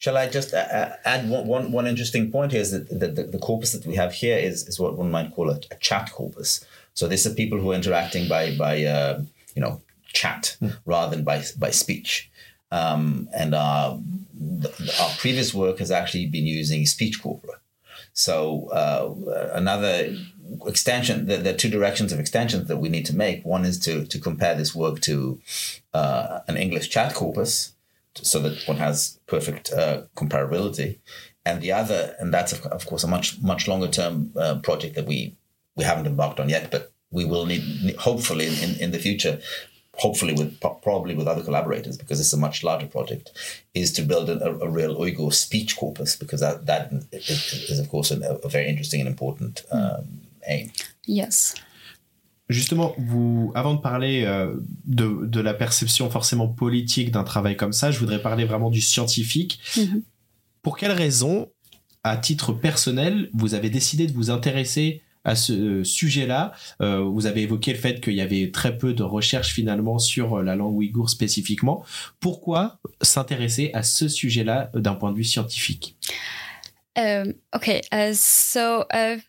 Shall 0.00 0.16
I 0.16 0.28
just 0.28 0.54
uh, 0.54 0.56
uh, 0.56 0.96
add 1.04 1.28
one, 1.28 1.46
one, 1.46 1.72
one 1.72 1.86
interesting 1.86 2.32
point 2.32 2.52
here 2.52 2.62
is 2.62 2.70
that 2.70 2.88
the, 2.88 3.08
the, 3.08 3.22
the, 3.24 3.38
corpus 3.38 3.72
that 3.72 3.84
we 3.84 3.96
have 3.96 4.14
here 4.14 4.38
is, 4.38 4.66
is 4.66 4.80
what 4.80 4.96
one 4.96 5.10
might 5.10 5.34
call 5.34 5.50
a, 5.50 5.60
a 5.70 5.74
chat 5.76 6.10
corpus. 6.10 6.64
So 6.94 7.06
these 7.06 7.26
are 7.26 7.34
people 7.34 7.60
who 7.60 7.72
are 7.72 7.74
interacting 7.74 8.26
by, 8.26 8.56
by 8.56 8.82
uh, 8.82 9.20
you 9.54 9.60
know, 9.60 9.82
chat 10.14 10.56
mm. 10.62 10.74
rather 10.86 11.14
than 11.14 11.22
by, 11.22 11.44
by 11.58 11.70
speech. 11.70 12.30
Um, 12.72 13.28
and 13.34 13.54
our, 13.54 14.00
our 15.00 15.10
previous 15.18 15.52
work 15.52 15.80
has 15.80 15.90
actually 15.90 16.26
been 16.28 16.46
using 16.46 16.86
speech 16.86 17.22
corpora. 17.22 17.58
So 18.14 18.70
uh, 18.70 19.50
another 19.52 20.16
extension, 20.66 21.26
there, 21.26 21.42
there, 21.42 21.52
are 21.52 21.58
two 21.58 21.68
directions 21.68 22.10
of 22.10 22.18
extensions 22.18 22.68
that 22.68 22.78
we 22.78 22.88
need 22.88 23.04
to 23.04 23.14
make. 23.14 23.44
One 23.44 23.66
is 23.66 23.78
to, 23.80 24.06
to 24.06 24.18
compare 24.18 24.54
this 24.54 24.74
work 24.74 25.00
to 25.02 25.38
uh, 25.92 26.40
an 26.48 26.56
English 26.56 26.88
chat 26.88 27.12
corpus 27.12 27.74
so 28.14 28.38
that 28.40 28.66
one 28.66 28.76
has 28.78 29.18
perfect 29.26 29.72
uh, 29.72 30.02
comparability. 30.16 30.98
And 31.46 31.62
the 31.62 31.72
other, 31.72 32.14
and 32.18 32.32
that's 32.34 32.52
of, 32.52 32.86
course 32.86 33.02
a 33.02 33.08
much 33.08 33.40
much 33.40 33.66
longer 33.66 33.88
term 33.88 34.32
uh, 34.36 34.56
project 34.56 34.94
that 34.96 35.06
we 35.06 35.36
we 35.74 35.84
haven't 35.84 36.06
embarked 36.06 36.38
on 36.38 36.48
yet, 36.48 36.70
but 36.70 36.92
we 37.10 37.24
will 37.24 37.46
need 37.46 37.96
hopefully 37.98 38.46
in, 38.46 38.78
in 38.78 38.90
the 38.90 38.98
future 38.98 39.40
hopefully 40.00 40.32
with 40.32 40.58
probably 40.60 41.14
with 41.14 41.28
other 41.28 41.42
collaborators 41.42 41.98
because 41.98 42.20
it's 42.20 42.32
a 42.32 42.36
much 42.36 42.64
larger 42.64 42.86
project, 42.86 43.30
is 43.74 43.92
to 43.92 44.02
build 44.02 44.30
a, 44.30 44.50
a 44.60 44.68
real 44.68 44.96
Uyghur 44.96 45.32
speech 45.32 45.76
corpus 45.76 46.16
because 46.16 46.40
that 46.40 46.66
that 46.66 46.90
is, 47.12 47.68
is 47.68 47.78
of 47.78 47.88
course 47.88 48.10
a, 48.10 48.18
a, 48.42 48.48
very 48.48 48.68
interesting 48.68 49.00
and 49.00 49.08
important 49.08 49.62
um, 49.70 50.22
aim. 50.46 50.72
Yes. 51.04 51.54
Justement, 52.50 52.96
vous, 52.98 53.52
avant 53.54 53.74
de 53.74 53.80
parler 53.80 54.24
euh, 54.24 54.56
de, 54.84 55.24
de, 55.24 55.40
la 55.40 55.54
perception 55.54 56.10
forcément 56.10 56.48
politique 56.48 57.12
d'un 57.12 57.22
travail 57.22 57.56
comme 57.56 57.72
ça, 57.72 57.92
je 57.92 57.98
voudrais 58.00 58.20
parler 58.20 58.44
vraiment 58.44 58.70
du 58.70 58.80
scientifique. 58.80 59.60
Mm-hmm. 59.76 60.02
Pour 60.62 60.76
quelles 60.76 60.92
raisons, 60.92 61.48
à 62.02 62.16
titre 62.16 62.52
personnel, 62.52 63.30
vous 63.34 63.54
avez 63.54 63.70
décidé 63.70 64.08
de 64.08 64.12
vous 64.12 64.30
intéresser 64.30 65.00
à 65.22 65.36
ce 65.36 65.84
sujet-là? 65.84 66.52
Euh, 66.82 67.04
vous 67.04 67.26
avez 67.26 67.42
évoqué 67.42 67.72
le 67.72 67.78
fait 67.78 68.00
qu'il 68.00 68.14
y 68.14 68.20
avait 68.20 68.50
très 68.50 68.76
peu 68.76 68.94
de 68.94 69.04
recherches 69.04 69.52
finalement 69.52 70.00
sur 70.00 70.42
la 70.42 70.56
langue 70.56 70.74
ouïghour 70.74 71.08
spécifiquement. 71.08 71.84
Pourquoi 72.18 72.80
s'intéresser 73.00 73.70
à 73.74 73.84
ce 73.84 74.08
sujet-là 74.08 74.72
d'un 74.74 74.94
point 74.94 75.12
de 75.12 75.16
vue 75.16 75.24
scientifique? 75.24 75.96
Um, 76.96 77.34
Okay, 77.54 77.82
uh, 77.92 78.12
so 78.14 78.84
uh, 78.92 79.20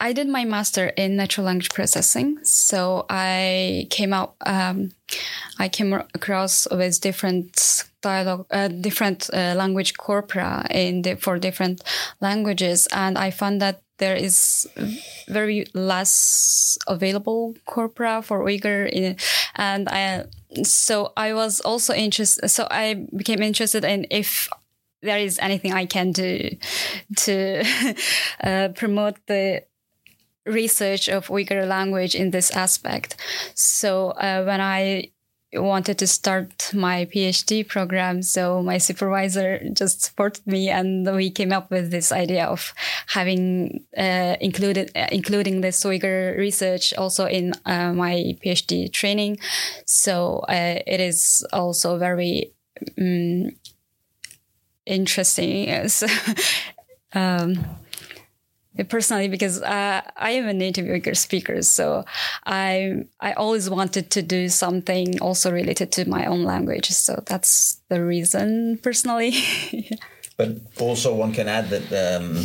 I 0.00 0.12
did 0.12 0.28
my 0.28 0.44
master 0.44 0.88
in 0.88 1.16
natural 1.16 1.46
language 1.46 1.70
processing. 1.70 2.38
So 2.44 3.06
I 3.10 3.86
came 3.90 4.12
out, 4.12 4.36
um, 4.46 4.92
I 5.58 5.68
came 5.68 5.92
across 5.92 6.68
with 6.70 7.00
different 7.00 7.84
dialogue, 8.00 8.46
uh, 8.50 8.68
different 8.68 9.28
uh, 9.32 9.54
language 9.56 9.96
corpora 9.96 10.66
in 10.70 11.02
the, 11.02 11.16
for 11.16 11.38
different 11.38 11.82
languages, 12.20 12.86
and 12.92 13.18
I 13.18 13.30
found 13.30 13.60
that 13.60 13.82
there 13.98 14.14
is 14.14 14.68
very 15.28 15.66
less 15.74 16.78
available 16.86 17.56
corpora 17.66 18.22
for 18.22 18.44
Uyghur 18.44 18.88
in, 18.88 19.16
and 19.56 19.88
I 19.88 20.26
so 20.62 21.12
I 21.16 21.34
was 21.34 21.60
also 21.60 21.92
interested 21.92 22.48
so 22.48 22.68
I 22.70 23.06
became 23.16 23.42
interested 23.42 23.84
in 23.84 24.06
if 24.10 24.48
there 25.02 25.18
is 25.18 25.38
anything 25.40 25.72
I 25.72 25.86
can 25.86 26.12
do 26.12 26.50
to 27.16 27.64
uh, 28.42 28.68
promote 28.74 29.16
the 29.26 29.64
research 30.48 31.08
of 31.08 31.28
Uyghur 31.28 31.66
language 31.66 32.14
in 32.14 32.30
this 32.30 32.50
aspect. 32.50 33.16
So 33.54 34.10
uh, 34.10 34.44
when 34.44 34.60
I 34.60 35.10
wanted 35.54 35.96
to 35.98 36.06
start 36.06 36.70
my 36.74 37.06
PhD 37.06 37.66
program. 37.66 38.22
So 38.22 38.62
my 38.62 38.76
supervisor 38.76 39.60
just 39.72 40.02
supported 40.02 40.46
me 40.46 40.68
and 40.68 41.10
we 41.16 41.30
came 41.30 41.52
up 41.52 41.70
with 41.70 41.90
this 41.90 42.12
idea 42.12 42.44
of 42.44 42.74
having 43.06 43.84
uh, 43.96 44.36
included, 44.40 44.90
uh, 44.94 45.06
including 45.10 45.62
the 45.62 45.68
Uyghur 45.68 46.36
research 46.36 46.92
also 46.94 47.24
in 47.26 47.54
uh, 47.64 47.94
my 47.94 48.36
PhD 48.44 48.92
training. 48.92 49.38
So 49.86 50.40
uh, 50.48 50.80
it 50.86 51.00
is 51.00 51.46
also 51.52 51.98
very 51.98 52.52
um, 52.98 53.52
interesting. 54.84 55.88
um, 57.14 57.64
personally 58.84 59.28
because 59.28 59.62
uh, 59.62 60.02
I 60.16 60.30
am 60.30 60.46
a 60.48 60.54
native 60.54 60.86
Uyghur 60.86 61.16
speaker, 61.16 61.62
so 61.62 62.04
I 62.46 63.04
I 63.20 63.32
always 63.32 63.68
wanted 63.70 64.10
to 64.10 64.22
do 64.22 64.48
something 64.48 65.20
also 65.20 65.50
related 65.50 65.92
to 65.92 66.08
my 66.08 66.26
own 66.26 66.44
language. 66.44 66.88
So 66.90 67.22
that's 67.26 67.80
the 67.88 68.04
reason, 68.04 68.78
personally. 68.82 69.34
But 70.38 70.58
also, 70.78 71.12
one 71.12 71.32
can 71.32 71.48
add 71.48 71.68
that 71.70 71.86
um, 71.92 72.44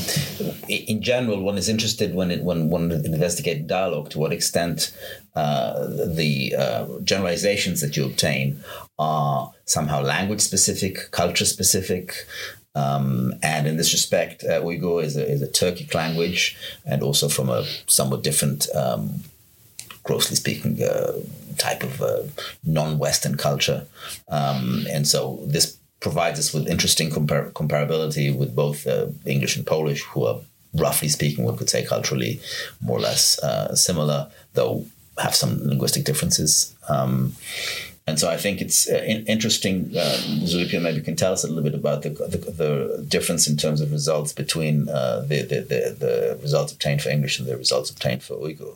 in 0.68 1.04
general, 1.04 1.44
one 1.44 1.60
is 1.60 1.70
interested 1.70 2.16
when 2.16 2.32
it, 2.32 2.44
when 2.44 2.72
one 2.72 2.92
investigates 2.92 3.68
dialogue 3.68 4.10
to 4.10 4.20
what 4.20 4.34
extent 4.34 4.92
uh, 5.36 5.86
the 6.08 6.56
uh, 6.58 6.88
generalizations 7.04 7.82
that 7.82 7.96
you 7.96 8.04
obtain 8.06 8.64
are 8.98 9.54
somehow 9.66 10.02
language 10.02 10.42
specific, 10.42 11.12
culture 11.12 11.46
specific, 11.46 12.26
um, 12.76 13.34
and 13.44 13.68
in 13.68 13.78
this 13.78 13.94
respect, 13.94 14.44
uh, 14.44 14.62
Uyghur 14.62 15.04
is 15.04 15.16
a, 15.16 15.30
is 15.30 15.42
a 15.42 15.48
Turkic 15.48 15.94
language 15.94 16.58
and 16.86 17.04
also 17.04 17.28
from 17.30 17.50
a 17.50 17.66
somewhat 17.88 18.24
different, 18.24 18.68
um, 18.76 19.24
grossly 20.04 20.36
speaking, 20.36 20.82
uh, 20.82 21.14
type 21.58 21.84
of 21.84 22.02
uh, 22.02 22.24
non 22.64 22.98
Western 22.98 23.38
culture. 23.38 23.86
Um, 24.30 24.86
and 24.90 25.08
so 25.08 25.40
this 25.46 25.78
provides 26.00 26.40
us 26.40 26.54
with 26.54 26.68
interesting 26.68 27.10
compar- 27.10 27.52
comparability 27.52 28.36
with 28.36 28.56
both 28.56 28.88
uh, 28.88 29.08
English 29.26 29.56
and 29.56 29.66
Polish, 29.66 30.02
who 30.02 30.26
are 30.26 30.40
roughly 30.74 31.08
speaking, 31.08 31.46
one 31.46 31.56
could 31.56 31.70
say 31.70 31.86
culturally 31.86 32.42
more 32.82 32.98
or 32.98 33.02
less 33.02 33.40
uh, 33.40 33.76
similar, 33.76 34.30
though 34.54 34.86
have 35.20 35.36
some 35.36 35.60
linguistic 35.68 36.04
differences. 36.06 36.76
Um, 36.90 37.34
and 38.06 38.20
so 38.20 38.30
I 38.30 38.38
think 38.38 38.60
it's 38.62 38.90
uh, 38.90 39.02
interesting. 39.28 39.92
Uh, 39.96 40.18
Zulipia 40.44 40.82
maybe 40.82 41.02
can 41.02 41.16
tell 41.16 41.32
us 41.32 41.44
a 41.44 41.48
little 41.48 41.64
bit 41.64 41.74
about 41.74 42.02
the, 42.02 42.10
the, 42.10 42.38
the 42.38 43.06
difference 43.08 43.48
in 43.48 43.56
terms 43.56 43.80
of 43.80 43.92
results 43.92 44.34
between 44.34 44.90
uh, 44.90 45.22
the, 45.22 45.42
the, 45.44 45.62
the, 45.62 45.96
the, 46.00 46.40
results 46.42 46.74
obtained 46.74 47.02
for 47.02 47.10
English 47.10 47.40
and 47.40 47.48
the 47.48 47.56
results 47.56 47.90
obtained 47.90 48.22
for 48.22 48.36
Uyghur. 48.36 48.76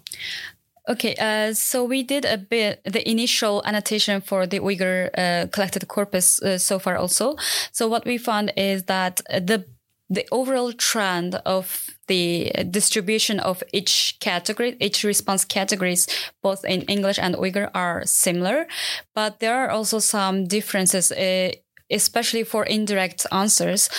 Okay, 0.88 1.15
uh, 1.19 1.53
so 1.53 1.84
we 1.84 2.03
did 2.03 2.24
a 2.24 2.38
bit 2.38 2.81
the 2.86 3.07
initial 3.10 3.62
annotation 3.65 4.22
for 4.22 4.48
the 4.48 4.62
Uyghur 4.62 5.10
uh, 5.17 5.48
collected 5.48 5.86
corpus 5.89 6.41
uh, 6.41 6.57
so 6.57 6.79
far 6.79 6.96
also. 6.96 7.36
So 7.74 7.89
what 7.89 8.05
we 8.05 8.17
found 8.17 8.53
is 8.55 8.84
that 8.84 9.17
the 9.27 9.65
the 10.10 10.25
overall 10.31 10.72
trend 10.72 11.36
of 11.46 11.97
the 12.08 12.52
distribution 12.70 13.40
of 13.40 13.64
each 13.74 14.18
category, 14.20 14.76
each 14.80 15.04
response 15.04 15.46
categories, 15.46 16.08
both 16.42 16.66
in 16.66 16.82
English 16.84 17.20
and 17.20 17.36
Uyghur 17.36 17.70
are 17.74 18.06
similar, 18.06 18.68
but 19.14 19.40
there 19.40 19.56
are 19.56 19.70
also 19.70 20.00
some 20.00 20.48
differences. 20.48 21.12
Uh, 21.12 21.52
especially 21.90 22.44
for 22.44 22.66
indirect 22.66 23.26
answers, 23.32 23.90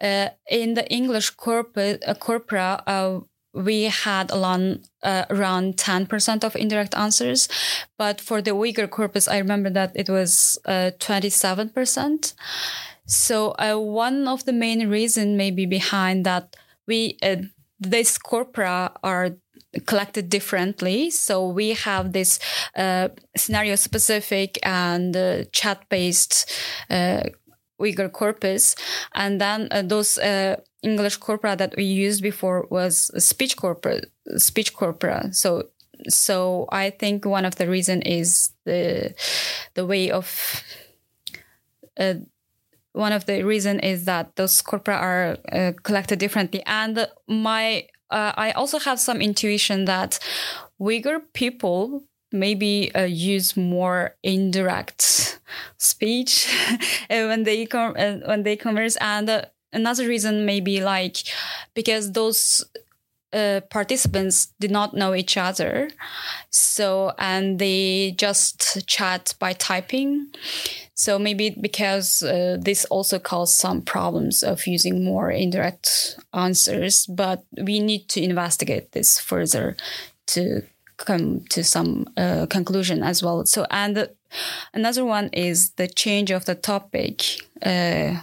uh, 0.00 0.28
in 0.48 0.72
the 0.72 0.90
English 0.90 1.28
corpora, 1.28 1.98
uh, 2.06 2.14
corpora 2.14 2.82
uh, 2.86 3.20
we 3.54 3.84
had 3.84 4.30
around, 4.32 4.88
uh, 5.02 5.24
around 5.30 5.76
10% 5.76 6.44
of 6.44 6.56
indirect 6.56 6.94
answers. 6.96 7.48
But 7.96 8.20
for 8.20 8.42
the 8.42 8.50
Uyghur 8.50 8.90
corpus, 8.90 9.28
I 9.28 9.38
remember 9.38 9.70
that 9.70 9.92
it 9.94 10.08
was 10.08 10.58
uh, 10.64 10.90
27%. 10.98 12.34
So 13.06 13.50
uh, 13.52 13.78
one 13.78 14.26
of 14.26 14.44
the 14.44 14.52
main 14.52 14.88
reason 14.88 15.36
maybe 15.36 15.66
behind 15.66 16.26
that 16.26 16.56
we 16.86 17.18
these 17.80 18.18
corpora 18.18 18.92
are 19.02 19.30
collected 19.86 20.28
differently. 20.28 21.10
So 21.10 21.48
we 21.48 21.74
have 21.74 22.12
this 22.12 22.38
uh, 22.76 23.08
scenario 23.36 23.76
specific 23.76 24.58
and 24.62 25.16
uh, 25.16 25.44
chat 25.52 25.88
based 25.88 26.50
uh, 26.90 27.24
Uyghur 27.80 28.12
corpus, 28.12 28.76
and 29.14 29.40
then 29.40 29.68
uh, 29.72 29.82
those 29.82 30.16
uh, 30.18 30.56
English 30.82 31.16
corpora 31.16 31.56
that 31.56 31.74
we 31.76 31.84
used 31.84 32.22
before 32.22 32.66
was 32.70 33.10
speech 33.22 33.56
corpora. 33.56 34.00
Speech 34.36 34.74
corpora. 34.74 35.32
So 35.32 35.70
so 36.08 36.66
I 36.70 36.90
think 36.90 37.24
one 37.24 37.44
of 37.44 37.56
the 37.56 37.68
reason 37.68 38.02
is 38.02 38.52
the 38.64 39.14
the 39.74 39.86
way 39.86 40.10
of 40.10 40.62
uh, 41.98 42.14
one 42.94 43.12
of 43.12 43.26
the 43.26 43.42
reason 43.42 43.80
is 43.80 44.06
that 44.06 44.36
those 44.36 44.62
corpora 44.62 44.96
are 44.96 45.36
uh, 45.52 45.72
collected 45.82 46.18
differently. 46.18 46.62
And 46.66 47.06
my 47.28 47.86
uh, 48.10 48.32
i 48.36 48.52
also 48.52 48.78
have 48.78 49.00
some 49.00 49.20
intuition 49.20 49.86
that 49.86 50.18
uyghur 50.80 51.20
people 51.32 52.04
maybe 52.32 52.94
uh, 52.94 53.04
use 53.04 53.56
more 53.56 54.14
indirect 54.22 55.40
speech 55.78 56.48
when 57.08 57.44
they 57.44 57.66
com- 57.66 57.96
uh, 57.98 58.16
when 58.26 58.42
they 58.42 58.56
converse. 58.56 58.96
And 58.96 59.28
uh, 59.30 59.44
another 59.72 60.06
reason 60.06 60.44
may 60.46 60.60
be 60.60 60.82
like 60.82 61.18
because 61.74 62.12
those 62.12 62.64
uh, 63.34 63.60
participants 63.68 64.52
did 64.60 64.70
not 64.70 64.94
know 64.94 65.14
each 65.14 65.36
other. 65.36 65.90
So, 66.50 67.12
and 67.18 67.58
they 67.58 68.14
just 68.16 68.86
chat 68.86 69.34
by 69.38 69.52
typing. 69.54 70.28
So 70.94 71.18
maybe 71.18 71.50
because 71.50 72.22
uh, 72.22 72.56
this 72.60 72.84
also 72.86 73.18
caused 73.18 73.56
some 73.56 73.82
problems 73.82 74.42
of 74.42 74.66
using 74.66 75.04
more 75.04 75.30
indirect 75.30 76.16
answers, 76.32 77.06
but 77.06 77.44
we 77.60 77.80
need 77.80 78.08
to 78.10 78.22
investigate 78.22 78.92
this 78.92 79.18
further 79.18 79.76
to 80.26 80.62
come 80.96 81.40
to 81.50 81.64
some 81.64 82.06
uh, 82.16 82.46
conclusion 82.46 83.02
as 83.02 83.22
well. 83.22 83.44
So, 83.46 83.66
and 83.70 84.08
another 84.72 85.04
one 85.04 85.28
is 85.32 85.70
the 85.70 85.88
change 85.88 86.30
of 86.30 86.44
the 86.44 86.54
topic 86.54 87.22
uh, 87.62 88.20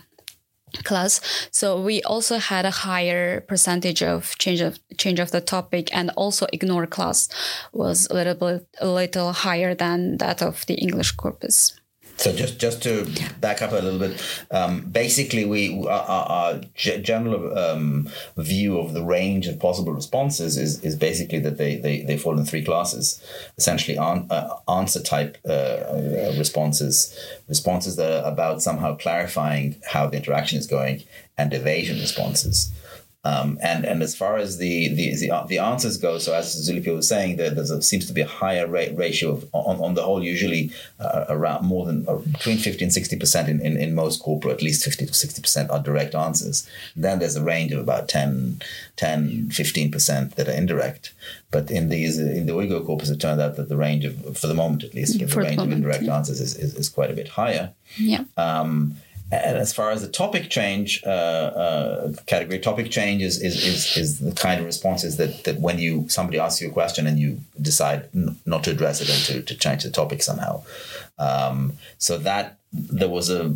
class. 0.84 1.22
So 1.52 1.80
we 1.82 2.02
also 2.04 2.38
had 2.38 2.66
a 2.66 2.72
higher 2.72 3.42
percentage 3.42 4.02
of 4.04 4.38
change 4.38 4.62
of 4.62 4.80
change 4.98 5.20
of 5.20 5.32
the 5.32 5.42
topic 5.42 5.90
and 5.94 6.12
also 6.16 6.48
ignore 6.54 6.88
class 6.88 7.30
was 7.74 8.08
a 8.10 8.14
little 8.14 8.36
bit 8.36 8.68
a 8.80 8.88
little 8.88 9.34
higher 9.34 9.74
than 9.76 10.18
that 10.18 10.42
of 10.42 10.66
the 10.68 10.76
english 10.76 11.12
corpus 11.12 11.81
so 12.22 12.32
just 12.32 12.60
just 12.60 12.84
to 12.84 13.08
back 13.40 13.64
up 13.64 13.72
a 13.72 13.76
little 13.76 13.98
bit, 13.98 14.22
um, 14.52 14.82
basically, 14.82 15.44
we 15.44 15.88
our, 15.88 16.26
our 16.30 16.62
general 16.76 17.58
um, 17.58 18.10
view 18.38 18.78
of 18.78 18.94
the 18.94 19.04
range 19.04 19.48
of 19.48 19.60
possible 19.60 19.92
responses 19.92 20.56
is, 20.56 20.84
is 20.84 20.96
basically 20.96 21.40
that 21.40 21.58
they, 21.58 21.78
they, 21.78 22.02
they 22.02 22.18
fall 22.18 22.38
in 22.38 22.46
three 22.46 22.64
classes, 22.64 23.22
essentially 23.58 23.98
on, 23.98 24.28
uh, 24.30 24.56
answer 24.70 25.02
type 25.02 25.38
uh, 25.48 25.52
uh, 25.52 26.34
responses, 26.38 27.18
responses 27.50 27.96
that 27.96 28.24
are 28.24 28.32
about 28.32 28.62
somehow 28.62 28.96
clarifying 28.96 29.82
how 29.88 30.06
the 30.06 30.18
interaction 30.18 30.60
is 30.60 30.68
going, 30.68 31.04
and 31.40 31.54
evasion 31.54 31.98
responses. 32.00 32.72
Um, 33.24 33.60
and 33.62 33.86
and 33.86 34.02
as 34.02 34.16
far 34.16 34.38
as 34.38 34.58
the 34.58 34.88
the 34.96 35.16
the, 35.16 35.46
the 35.48 35.60
answers 35.60 35.98
go, 35.98 36.18
so 36.18 36.34
as 36.34 36.56
Zulipia 36.56 36.96
was 36.96 37.08
saying, 37.08 37.36
there 37.36 37.54
a, 37.54 37.82
seems 37.82 38.08
to 38.08 38.14
be 38.14 38.22
a 38.22 38.28
higher 38.28 38.66
rate 38.66 38.98
ratio 38.98 39.34
of 39.34 39.48
on, 39.52 39.80
on 39.80 39.94
the 39.94 40.02
whole, 40.02 40.24
usually 40.24 40.72
uh, 41.00 41.26
around 41.30 41.64
more 41.64 41.86
than 41.86 42.08
uh, 42.08 42.16
between 42.16 42.58
50 42.58 42.86
and 42.86 42.92
60 42.92 43.18
percent 43.18 43.48
in, 43.48 43.62
in, 43.62 43.78
in 43.78 43.94
most 43.94 44.24
corpora, 44.24 44.54
at 44.54 44.64
least 44.64 44.84
50 44.84 45.06
to 45.06 45.14
60 45.14 45.40
percent 45.40 45.70
are 45.70 45.80
direct 45.80 46.16
answers. 46.16 46.68
Then 46.96 47.20
there's 47.20 47.36
a 47.36 47.44
range 47.44 47.72
of 47.72 47.80
about 47.80 48.10
10, 48.10 48.60
10 48.96 49.52
15 49.52 49.92
percent 49.92 50.36
that 50.36 50.50
are 50.50 50.54
indirect. 50.54 51.14
But 51.52 51.70
in 51.70 51.90
these 51.90 52.18
in 52.18 52.48
the 52.48 52.54
Uyghur 52.54 52.84
corpus, 52.84 53.12
it 53.12 53.20
turned 53.20 53.40
out 53.40 53.56
that 53.58 53.70
the 53.70 53.78
range 53.78 54.04
of, 54.04 54.36
for 54.36 54.48
the 54.48 54.56
moment 54.56 54.84
at 54.84 54.96
least, 54.96 55.20
the 55.20 55.26
range 55.26 55.58
moment, 55.58 55.74
of 55.74 55.78
indirect 55.78 56.04
yeah. 56.06 56.16
answers 56.16 56.42
is, 56.42 56.56
is, 56.56 56.74
is, 56.74 56.90
quite 56.90 57.12
a 57.12 57.14
bit 57.14 57.28
higher. 57.28 57.72
Yeah. 57.98 58.24
Um, 58.38 58.96
and 59.32 59.58
as 59.58 59.72
far 59.72 59.92
as 59.92 60.02
the 60.02 60.10
topic 60.10 60.50
change 60.50 61.02
uh, 61.06 61.10
uh, 61.10 62.14
category, 62.26 62.60
topic 62.60 62.92
change 62.92 63.22
is, 63.22 63.42
is, 63.42 63.66
is, 63.66 63.98
is, 63.98 64.20
the 64.20 64.34
kind 64.34 64.60
of 64.60 64.66
responses 64.66 65.16
that, 65.18 65.46
that 65.46 65.60
when 65.62 65.80
you 65.80 66.06
somebody 66.10 66.38
asks 66.38 66.62
you 66.62 66.70
a 66.70 66.72
question 66.72 67.08
and 67.08 67.18
you 67.18 67.40
decide 67.62 68.10
n- 68.14 68.38
not 68.46 68.66
to 68.66 68.72
address 68.72 69.00
it 69.00 69.10
and 69.10 69.20
to, 69.26 69.42
to 69.42 69.58
change 69.58 69.84
the 69.84 69.90
topic 69.90 70.22
somehow. 70.22 70.62
Um, 71.18 71.74
so 71.98 72.18
that 72.18 72.58
there 72.74 73.08
was 73.08 73.30
a, 73.30 73.54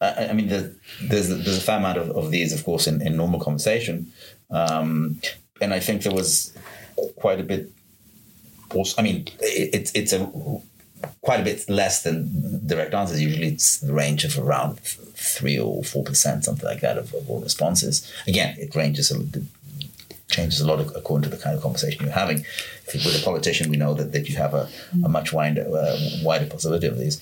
I 0.00 0.32
mean, 0.34 0.48
the, 0.48 0.74
there's, 1.02 1.28
there's 1.28 1.58
a 1.58 1.62
fair 1.62 1.78
amount 1.78 1.98
of, 1.98 2.10
of 2.10 2.30
these, 2.30 2.52
of 2.52 2.64
course, 2.64 2.86
in, 2.86 3.00
in 3.00 3.16
normal 3.16 3.40
conversation. 3.40 4.12
Um, 4.50 5.20
and 5.60 5.72
I 5.72 5.80
think 5.80 6.02
there 6.02 6.14
was 6.14 6.52
quite 7.16 7.40
a 7.40 7.44
bit. 7.44 7.70
Also, 8.74 9.00
I 9.00 9.04
mean, 9.04 9.26
it, 9.40 9.74
it's 9.74 9.92
it's 9.92 10.12
a 10.12 10.30
quite 11.22 11.40
a 11.40 11.44
bit 11.44 11.68
less 11.68 12.02
than 12.02 12.66
direct 12.66 12.94
answers. 12.94 13.20
Usually 13.20 13.48
it's 13.48 13.78
the 13.78 13.92
range 13.92 14.24
of 14.24 14.38
around 14.38 14.80
three 14.80 15.58
or 15.58 15.82
four 15.84 16.04
percent, 16.04 16.44
something 16.44 16.64
like 16.64 16.80
that, 16.80 16.98
of, 16.98 17.12
of, 17.14 17.28
all 17.28 17.40
responses. 17.40 18.10
Again, 18.26 18.56
it 18.58 18.74
ranges 18.74 19.10
a 19.10 19.18
little, 19.18 19.42
changes 20.28 20.60
a 20.60 20.66
lot 20.66 20.80
according 20.94 21.28
to 21.30 21.36
the 21.36 21.42
kind 21.42 21.56
of 21.56 21.62
conversation 21.62 22.04
you're 22.04 22.14
having. 22.14 22.44
If 22.86 22.94
you're 22.94 23.04
with 23.04 23.20
a 23.20 23.24
politician, 23.24 23.70
we 23.70 23.76
know 23.76 23.94
that, 23.94 24.12
that 24.12 24.28
you 24.28 24.36
have 24.36 24.54
a, 24.54 24.68
a 25.04 25.08
much 25.08 25.32
wider, 25.32 25.62
uh, 25.62 25.98
wider 26.22 26.46
possibility 26.46 26.86
of 26.86 26.98
these. 26.98 27.20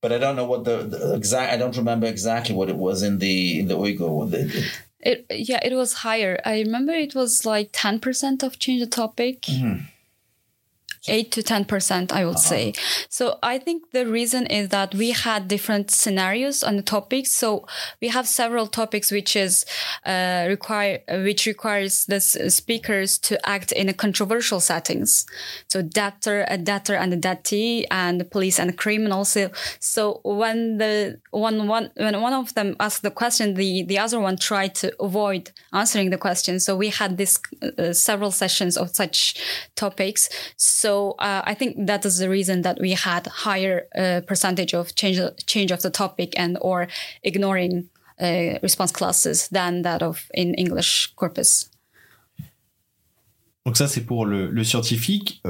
But 0.00 0.12
I 0.12 0.18
don't 0.18 0.36
know 0.36 0.44
what 0.44 0.64
the, 0.64 0.78
the, 0.78 1.14
exact. 1.14 1.52
I 1.52 1.56
don't 1.56 1.76
remember 1.76 2.06
exactly 2.06 2.54
what 2.54 2.68
it 2.68 2.76
was 2.76 3.02
in 3.02 3.18
the 3.18 3.60
in 3.60 3.68
the 3.68 3.76
Uyghur. 3.76 4.32
It, 4.32 4.72
it, 5.00 5.26
yeah, 5.48 5.60
it 5.62 5.74
was 5.74 5.92
higher. 5.92 6.40
I 6.44 6.60
remember 6.60 6.92
it 6.92 7.14
was 7.14 7.44
like 7.44 7.70
ten 7.72 7.98
percent 7.98 8.42
of 8.42 8.58
change 8.58 8.80
the 8.80 8.86
topic. 8.86 9.42
Mm-hmm 9.42 9.86
eight 11.08 11.30
to 11.32 11.42
10%, 11.42 12.12
I 12.12 12.24
would 12.24 12.36
uh-huh. 12.36 12.38
say. 12.38 12.72
So 13.08 13.38
I 13.42 13.58
think 13.58 13.90
the 13.92 14.06
reason 14.06 14.46
is 14.46 14.70
that 14.70 14.94
we 14.94 15.10
had 15.10 15.48
different 15.48 15.90
scenarios 15.90 16.62
on 16.62 16.76
the 16.76 16.82
topics. 16.82 17.32
So 17.32 17.66
we 18.00 18.08
have 18.08 18.26
several 18.26 18.66
topics 18.66 19.10
which 19.10 19.36
is, 19.36 19.64
uh, 20.06 20.46
require, 20.48 21.00
which 21.08 21.46
requires 21.46 22.06
the 22.06 22.20
speakers 22.20 23.18
to 23.18 23.48
act 23.48 23.72
in 23.72 23.88
a 23.88 23.94
controversial 23.94 24.60
settings. 24.60 25.26
So 25.68 25.82
debtor, 25.82 26.44
a 26.48 26.58
debtor 26.58 26.94
and 26.94 27.12
a 27.12 27.16
debtee 27.16 27.86
and 27.90 28.20
the 28.20 28.24
police 28.24 28.58
and 28.58 28.70
the 28.70 28.74
criminal. 28.74 29.24
So, 29.24 29.50
so 29.80 30.20
when 30.24 30.78
the 30.78 31.20
one, 31.30 31.66
one, 31.66 31.90
when 31.96 32.20
one 32.20 32.32
of 32.32 32.54
them 32.54 32.76
asked 32.80 33.02
the 33.02 33.10
question, 33.10 33.54
the, 33.54 33.82
the 33.82 33.98
other 33.98 34.20
one 34.20 34.36
tried 34.36 34.74
to 34.76 34.94
avoid 35.02 35.50
answering 35.72 36.10
the 36.10 36.18
question. 36.18 36.60
So 36.60 36.76
we 36.76 36.88
had 36.88 37.18
this 37.18 37.38
uh, 37.78 37.92
several 37.92 38.30
sessions 38.30 38.76
of 38.76 38.94
such 38.94 39.34
topics. 39.76 40.28
So 40.56 40.93
so 40.94 41.14
uh, 41.18 41.42
I 41.44 41.54
think 41.54 41.86
that 41.86 42.04
is 42.04 42.18
the 42.18 42.28
reason 42.28 42.62
that 42.62 42.78
we 42.80 42.92
had 42.92 43.26
higher 43.26 43.76
uh, 43.96 44.20
percentage 44.26 44.74
of 44.74 44.94
change 44.94 45.20
change 45.46 45.70
of 45.72 45.80
the 45.82 45.90
topic 45.90 46.30
and 46.36 46.56
or 46.60 46.86
ignoring 47.22 47.74
uh, 48.20 48.58
response 48.62 48.92
classes 48.92 49.48
than 49.48 49.82
that 49.82 50.02
of 50.02 50.16
in 50.34 50.54
English 50.54 51.12
corpus. 51.16 51.70
Donc 53.66 53.76
ça 53.76 53.88
c'est 53.88 54.04
pour 54.04 54.26
le, 54.26 54.50
le 54.50 54.64
scientifique. 54.64 55.40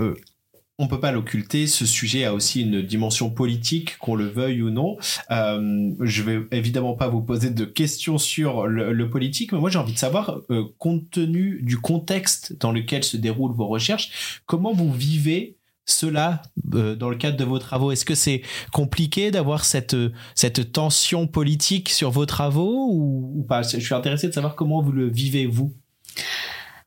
On 0.78 0.88
peut 0.88 0.98
pas 0.98 1.12
l'occulter, 1.12 1.68
ce 1.68 1.87
sujet 1.87 2.24
a 2.24 2.34
aussi 2.34 2.62
une 2.62 2.82
dimension 2.82 3.30
politique, 3.30 3.96
qu'on 3.98 4.16
le 4.16 4.26
veuille 4.26 4.60
ou 4.60 4.70
non. 4.70 4.96
Euh, 5.30 5.92
je 6.00 6.22
vais 6.24 6.40
évidemment 6.50 6.94
pas 6.94 7.06
vous 7.06 7.22
poser 7.22 7.50
de 7.50 7.64
questions 7.64 8.18
sur 8.18 8.66
le, 8.66 9.08
politique, 9.08 9.52
mais 9.52 9.60
moi 9.60 9.70
j'ai 9.70 9.78
envie 9.78 9.92
de 9.92 9.98
savoir, 9.98 10.40
euh, 10.50 10.64
compte 10.78 11.08
tenu 11.10 11.60
du 11.62 11.78
contexte 11.78 12.58
dans 12.58 12.72
lequel 12.72 13.04
se 13.04 13.16
déroulent 13.16 13.54
vos 13.54 13.68
recherches, 13.68 14.40
comment 14.46 14.72
vous 14.72 14.92
vivez 14.92 15.56
cela 15.87 16.42
euh, 16.74 16.96
dans 16.96 17.08
le 17.08 17.16
cadre 17.16 17.37
de 17.37 17.44
vos 17.44 17.60
travaux? 17.60 17.92
Est-ce 17.92 18.04
que 18.04 18.16
c'est 18.16 18.42
compliqué 18.72 19.30
d'avoir 19.30 19.64
cette, 19.64 19.96
cette 20.34 20.72
tension 20.72 21.28
politique 21.28 21.88
sur 21.88 22.10
vos 22.10 22.26
travaux 22.26 22.88
ou, 22.90 23.32
ou 23.37 23.44
pas? 23.44 23.62
Je 23.62 23.78
suis 23.78 23.94
intéressé 23.94 24.26
de 24.26 24.32
savoir 24.32 24.56
comment 24.56 24.82
vous 24.82 24.92
le 24.92 25.08
vivez, 25.08 25.46
vous. 25.46 25.72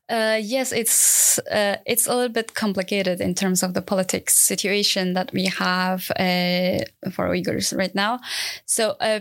Uh, 0.08 0.40
yes, 0.42 0.72
it's 0.72 1.38
uh, 1.50 1.76
it's 1.84 2.06
a 2.06 2.14
little 2.14 2.32
bit 2.32 2.54
complicated 2.54 3.20
in 3.20 3.34
terms 3.34 3.62
of 3.62 3.74
the 3.74 3.82
politics 3.82 4.34
situation 4.36 5.12
that 5.12 5.30
we 5.32 5.44
have 5.44 6.10
uh, 6.12 6.78
for 7.12 7.28
Uyghurs 7.28 7.76
right 7.76 7.94
now. 7.94 8.18
So 8.64 8.96
uh, 9.00 9.20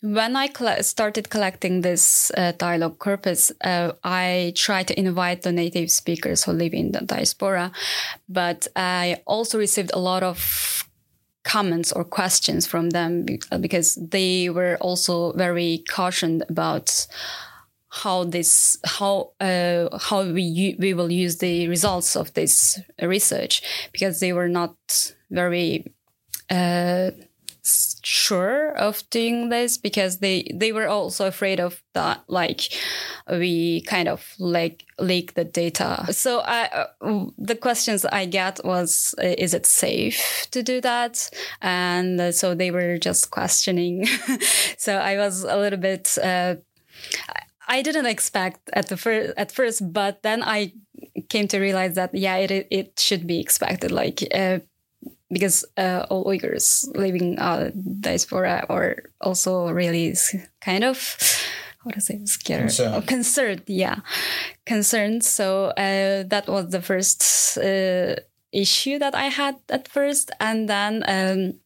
when 0.00 0.34
I 0.34 0.50
started 0.80 1.28
collecting 1.30 1.82
this 1.82 2.32
uh, 2.36 2.52
dialogue 2.58 2.98
corpus, 2.98 3.52
uh, 3.62 3.92
I 4.02 4.52
tried 4.56 4.88
to 4.88 4.98
invite 4.98 5.42
the 5.42 5.52
native 5.52 5.90
speakers 5.90 6.44
who 6.44 6.52
live 6.52 6.74
in 6.74 6.92
the 6.92 7.02
diaspora, 7.02 7.70
but 8.28 8.66
I 8.74 9.22
also 9.26 9.58
received 9.58 9.92
a 9.94 10.00
lot 10.00 10.22
of 10.22 10.88
comments 11.44 11.92
or 11.92 12.04
questions 12.04 12.66
from 12.66 12.90
them 12.90 13.26
because 13.60 13.96
they 13.96 14.48
were 14.48 14.76
also 14.80 15.32
very 15.34 15.84
cautioned 15.88 16.44
about 16.48 17.06
how 17.92 18.24
this 18.24 18.78
how 18.84 19.32
uh, 19.38 19.86
how 19.98 20.22
we 20.22 20.74
we 20.78 20.94
will 20.94 21.12
use 21.12 21.38
the 21.38 21.68
results 21.68 22.16
of 22.16 22.32
this 22.32 22.80
research 23.02 23.62
because 23.92 24.18
they 24.18 24.32
were 24.32 24.48
not 24.48 24.74
very 25.30 25.92
uh, 26.50 27.10
sure 27.62 28.70
of 28.78 29.08
doing 29.10 29.50
this 29.50 29.76
because 29.76 30.18
they 30.18 30.50
they 30.54 30.72
were 30.72 30.88
also 30.88 31.26
afraid 31.26 31.60
of 31.60 31.82
that 31.92 32.24
like 32.28 32.62
we 33.30 33.82
kind 33.82 34.08
of 34.08 34.34
like 34.38 34.86
leak 34.98 35.34
the 35.34 35.44
data. 35.44 36.06
So 36.12 36.40
I, 36.40 36.86
uh, 37.02 37.26
the 37.36 37.56
questions 37.56 38.06
i 38.06 38.24
get 38.24 38.58
was 38.64 39.14
uh, 39.22 39.34
is 39.36 39.52
it 39.52 39.66
safe 39.66 40.46
to 40.50 40.62
do 40.62 40.80
that? 40.80 41.28
And 41.60 42.18
uh, 42.18 42.32
so 42.32 42.54
they 42.54 42.70
were 42.70 42.96
just 42.96 43.30
questioning. 43.30 44.06
So 44.78 44.96
i 44.96 45.16
was 45.16 45.44
a 45.44 45.56
little 45.56 45.78
bit 45.78 46.18
I 47.72 47.80
didn't 47.80 48.06
expect 48.06 48.68
at 48.74 48.88
the 48.88 48.98
first 48.98 49.32
at 49.38 49.50
first, 49.50 49.80
but 49.92 50.22
then 50.22 50.42
I 50.42 50.74
came 51.30 51.48
to 51.48 51.58
realize 51.58 51.94
that 51.94 52.14
yeah, 52.14 52.36
it 52.36 52.66
it 52.70 53.00
should 53.00 53.26
be 53.26 53.40
expected. 53.40 53.90
Like 53.90 54.22
uh, 54.34 54.58
because 55.30 55.64
uh, 55.78 56.04
all 56.10 56.26
Uyghurs 56.26 56.86
living 56.94 57.38
uh, 57.38 57.70
diaspora 58.00 58.66
are 58.68 59.04
also 59.22 59.70
really 59.70 60.14
kind 60.60 60.84
of 60.84 61.16
what 61.82 61.94
to 61.94 62.00
say 62.00 62.20
scared 62.26 62.60
concerned. 62.60 62.94
Oh, 62.94 63.00
concerned 63.00 63.62
yeah 63.66 63.96
concerned 64.66 65.24
so 65.24 65.66
uh, 65.68 66.22
that 66.28 66.44
was 66.46 66.68
the 66.68 66.82
first 66.82 67.58
uh, 67.58 68.14
issue 68.52 68.98
that 68.98 69.14
i 69.14 69.24
had 69.24 69.56
at 69.68 69.88
first 69.88 70.30
and 70.38 70.68
then 70.68 71.02
um, 71.08 71.58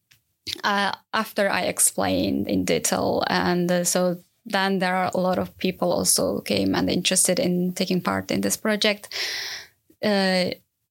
uh, 0.65 0.93
after 1.13 1.51
i 1.51 1.63
explained 1.63 2.49
in 2.49 2.65
detail 2.65 3.23
and 3.29 3.71
uh, 3.71 3.85
so 3.85 4.17
then 4.47 4.79
there 4.79 4.95
are 4.95 5.11
a 5.13 5.21
lot 5.21 5.39
of 5.39 5.57
people 5.59 5.93
also 5.93 6.41
came 6.41 6.75
and 6.75 6.89
interested 6.89 7.39
in 7.39 7.73
taking 7.73 8.01
part 8.01 8.31
in 8.31 8.41
this 8.41 8.57
project 8.57 9.09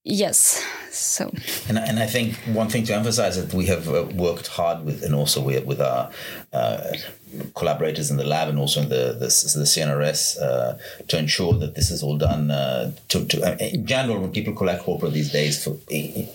Yes. 0.05 0.63
So. 0.91 1.31
And 1.67 1.79
and 1.79 1.99
I 1.99 2.05
think 2.05 2.35
one 2.53 2.69
thing 2.69 2.83
to 2.85 2.93
emphasize 2.93 3.43
that 3.43 3.53
we 3.55 3.65
have 3.65 3.89
uh, 3.89 4.05
worked 4.13 4.47
hard 4.47 4.85
with, 4.85 5.03
and 5.03 5.15
also 5.15 5.41
with 5.41 5.65
with 5.65 5.81
our 5.81 6.11
uh, 6.53 6.93
collaborators 7.55 8.11
in 8.11 8.17
the 8.17 8.23
lab 8.23 8.49
and 8.49 8.59
also 8.59 8.81
in 8.81 8.89
the 8.89 9.13
the, 9.13 9.27
the 9.61 9.65
CNRS 9.65 10.41
uh, 10.41 10.77
to 11.07 11.17
ensure 11.17 11.53
that 11.53 11.75
this 11.75 11.91
is 11.91 12.03
all 12.03 12.17
done. 12.17 12.51
Uh, 12.51 12.91
to, 13.09 13.25
to 13.25 13.43
uh, 13.43 13.57
in 13.57 13.85
general, 13.85 14.19
when 14.19 14.31
people 14.31 14.53
collect 14.53 14.83
corpora 14.83 15.09
these 15.09 15.31
days 15.31 15.63
for 15.63 15.77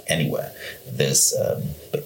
anywhere, 0.08 0.52
there's 0.90 1.34
um, 1.36 1.62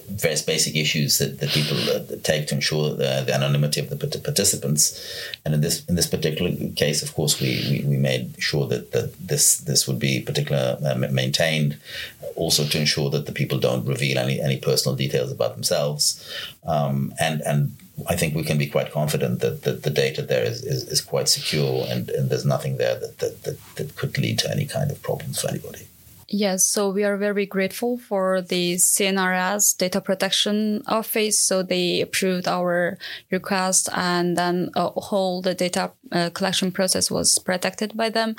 various 0.09 0.41
basic 0.41 0.75
issues 0.75 1.17
that, 1.17 1.39
that 1.39 1.49
people 1.49 1.77
uh, 1.89 1.99
take 2.23 2.47
to 2.47 2.55
ensure 2.55 2.89
the, 2.89 3.23
the, 3.25 3.33
anonymity 3.33 3.79
of 3.79 3.89
the 3.89 4.19
participants. 4.19 4.83
And 5.43 5.53
in 5.53 5.61
this 5.61 5.85
in 5.85 5.95
this 5.95 6.07
particular 6.07 6.51
case, 6.75 7.03
of 7.03 7.13
course, 7.13 7.39
we, 7.39 7.65
we, 7.69 7.85
we 7.87 7.97
made 7.97 8.35
sure 8.39 8.67
that, 8.67 8.91
that 8.91 9.13
this 9.19 9.57
this 9.57 9.87
would 9.87 9.99
be 9.99 10.21
particular 10.21 10.77
uh, 10.85 10.95
maintained, 10.95 11.77
also 12.35 12.65
to 12.65 12.79
ensure 12.79 13.09
that 13.09 13.25
the 13.25 13.31
people 13.31 13.59
don't 13.59 13.85
reveal 13.85 14.17
any 14.17 14.39
any 14.41 14.57
personal 14.57 14.95
details 14.95 15.31
about 15.31 15.53
themselves, 15.55 16.03
um, 16.65 17.13
and 17.19 17.41
and 17.41 17.75
I 18.07 18.15
think 18.15 18.35
we 18.35 18.43
can 18.43 18.57
be 18.57 18.67
quite 18.67 18.91
confident 18.91 19.39
that, 19.39 19.63
that 19.63 19.83
the 19.83 19.89
data 19.89 20.21
there 20.21 20.43
is, 20.43 20.63
is, 20.63 20.87
is 20.87 21.01
quite 21.01 21.29
secure 21.29 21.85
and, 21.87 22.09
and 22.09 22.29
there's 22.29 22.45
nothing 22.45 22.77
there 22.77 22.99
that, 22.99 23.19
that, 23.19 23.43
that, 23.43 23.75
that 23.75 23.95
could 23.95 24.17
lead 24.17 24.39
to 24.39 24.51
any 24.51 24.65
kind 24.65 24.91
of 24.91 25.01
problems 25.01 25.41
for 25.41 25.49
anybody. 25.49 25.87
Yes, 26.27 26.63
so 26.63 26.89
we 26.89 27.03
are 27.03 27.17
very 27.17 27.45
grateful 27.45 27.97
for 27.97 28.41
the 28.41 28.75
CNRS 28.75 29.77
Data 29.77 30.01
Protection 30.01 30.81
Office. 30.87 31.39
So 31.39 31.61
they 31.61 32.01
approved 32.01 32.47
our 32.47 32.97
request, 33.29 33.89
and 33.93 34.35
then 34.35 34.71
a 34.75 34.89
whole 34.89 35.43
the 35.43 35.53
data 35.53 35.91
uh, 36.11 36.31
collection 36.31 36.71
process 36.71 37.11
was 37.11 37.37
protected 37.37 37.95
by 37.95 38.09
them, 38.09 38.35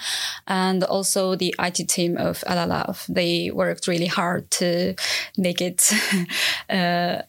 and 0.48 0.82
also 0.82 1.36
the 1.36 1.54
IT 1.60 1.88
team 1.88 2.16
of 2.16 2.40
LLF. 2.48 3.06
They 3.06 3.52
worked 3.52 3.86
really 3.86 4.06
hard 4.06 4.50
to 4.52 4.96
make 5.36 5.60
it. 5.60 5.88
uh, 6.68 7.22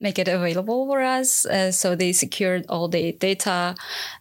make 0.00 0.18
it 0.18 0.28
available 0.28 0.86
for 0.86 1.02
us. 1.02 1.44
Uh, 1.46 1.72
so 1.72 1.94
they 1.94 2.12
secured 2.12 2.64
all 2.68 2.88
the 2.88 3.12
data, 3.12 3.74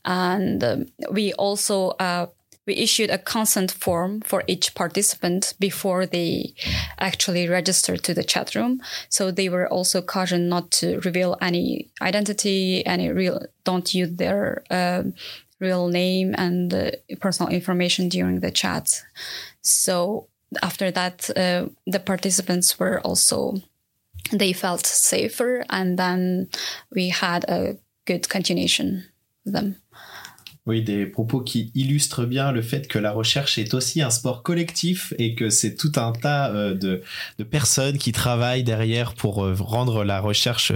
and 0.05 0.63
um, 0.63 0.85
we 1.11 1.33
also 1.33 1.89
uh, 1.99 2.27
we 2.67 2.75
issued 2.75 3.09
a 3.09 3.17
consent 3.17 3.71
form 3.71 4.21
for 4.21 4.43
each 4.45 4.75
participant 4.75 5.53
before 5.59 6.05
they 6.05 6.53
actually 6.99 7.47
registered 7.47 8.03
to 8.03 8.13
the 8.13 8.23
chat 8.23 8.53
room. 8.55 8.81
So 9.09 9.31
they 9.31 9.49
were 9.49 9.67
also 9.69 10.01
cautioned 10.01 10.49
not 10.49 10.69
to 10.71 10.99
reveal 10.99 11.37
any 11.41 11.89
identity, 12.01 12.85
any 12.85 13.09
real, 13.09 13.45
don't 13.63 13.93
use 13.95 14.17
their 14.17 14.63
uh, 14.69 15.03
real 15.59 15.87
name 15.87 16.35
and 16.37 16.73
uh, 16.73 16.91
personal 17.21 17.51
information 17.51 18.09
during 18.09 18.41
the 18.41 18.51
chat. 18.51 19.01
So 19.61 20.27
after 20.61 20.91
that, 20.91 21.29
uh, 21.37 21.67
the 21.85 21.99
participants 21.99 22.77
were 22.77 22.99
also 22.99 23.61
they 24.31 24.53
felt 24.53 24.85
safer 24.85 25.65
and 25.69 25.97
then 25.97 26.49
we 26.91 27.09
had 27.09 27.45
a 27.49 27.77
good 28.05 28.29
continuation 28.29 29.05
with 29.45 29.53
them. 29.53 29.77
Oui, 30.67 30.81
des 30.81 31.05
propos 31.05 31.39
qui 31.39 31.71
illustrent 31.75 32.25
bien 32.25 32.51
le 32.51 32.61
fait 32.61 32.89
que 32.89 32.99
la 32.99 33.13
recherche 33.13 33.57
est 33.57 33.73
aussi 33.73 34.01
un 34.01 34.09
sport 34.09 34.43
collectif 34.43 35.13
et 35.17 35.33
que 35.33 35.49
c'est 35.49 35.75
tout 35.75 35.93
un 35.95 36.11
tas 36.11 36.51
euh, 36.53 36.73
de, 36.73 37.01
personnes 37.45 37.97
qui 37.97 38.11
travaillent 38.11 38.65
derrière 38.65 39.13
pour 39.13 39.45
euh, 39.45 39.55
rendre 39.57 40.03
la 40.03 40.19
recherche 40.19 40.73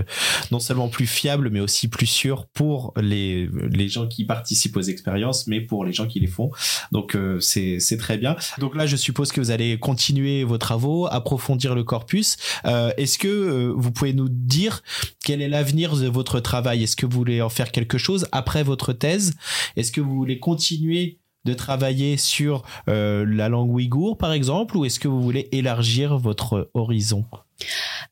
non 0.50 0.60
seulement 0.60 0.88
plus 0.88 1.08
fiable, 1.08 1.50
mais 1.50 1.60
aussi 1.60 1.90
plus 1.90 2.06
sûre 2.06 2.46
pour 2.54 2.94
les, 2.96 3.50
gens 3.90 4.08
qui 4.08 4.24
participent 4.24 4.78
aux 4.78 4.82
expériences, 4.82 5.48
mais 5.48 5.60
pour 5.60 5.84
les 5.84 5.92
gens 5.92 6.08
qui 6.08 6.22
les 6.22 6.28
font. 6.28 6.52
Donc 6.94 7.16
euh, 7.16 7.42
c'est 7.42 7.98
très 8.00 8.18
bien. 8.18 8.38
Donc 8.60 8.78
là, 8.78 8.86
je 8.86 8.96
suppose 8.96 9.34
que 9.34 9.42
vous 9.42 9.52
allez 9.52 9.78
continuer 9.78 10.46
vos 10.46 10.58
travaux, 10.58 11.08
approfondir 11.08 11.76
le 11.76 11.84
corpus. 11.84 12.38
Est-ce 12.64 13.18
que 13.18 13.74
vous 13.76 13.92
pouvez 13.92 14.14
nous 14.14 14.30
dire 14.30 14.84
quel 15.24 15.42
est 15.42 15.50
l'avenir 15.50 15.96
de 15.96 16.08
votre 16.08 16.40
travail? 16.40 16.84
Est-ce 16.84 16.96
que 16.96 17.06
vous 17.06 17.18
voulez 17.18 17.42
en 17.42 17.50
faire 17.50 17.72
quelque 17.72 17.98
chose 17.98 18.28
après 18.32 18.64
votre 18.64 18.94
thèse? 18.94 19.34
Est-ce 19.76 19.92
que 19.92 20.02
vous 20.02 20.16
voulez 20.16 20.40
continuer 20.40 21.20
de 21.46 21.54
travailler 21.54 22.18
sur 22.18 22.64
euh, 22.88 23.26
la 23.28 23.50
langue 23.50 23.72
ouïghour, 23.72 24.18
par 24.18 24.32
exemple, 24.32 24.78
ou 24.78 24.86
est-ce 24.86 25.00
que 25.00 25.08
vous 25.08 25.22
voulez 25.22 25.50
élargir 25.52 26.18
votre 26.18 26.70
horizon? 26.74 27.26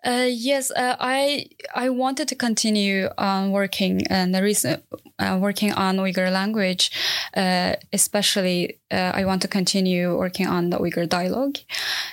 Uh, 0.06 0.30
yes, 0.30 0.72
uh, 0.72 0.96
I 1.00 1.48
I 1.76 1.90
wanted 1.90 2.28
to 2.28 2.36
continue 2.36 3.08
on 3.18 3.52
working 3.52 4.06
and 4.10 4.32
the 4.32 4.42
reason 4.42 4.78
uh, 5.20 5.38
working 5.40 5.74
on 5.74 5.98
Uyghur 5.98 6.32
language, 6.32 6.92
uh, 7.36 7.74
especially 7.92 8.80
uh, 8.92 9.12
I 9.16 9.26
want 9.26 9.40
to 9.40 9.48
continue 9.48 10.16
working 10.16 10.48
on 10.48 10.70
the 10.70 10.78
Uyghur 10.78 11.08
dialogue. 11.10 11.58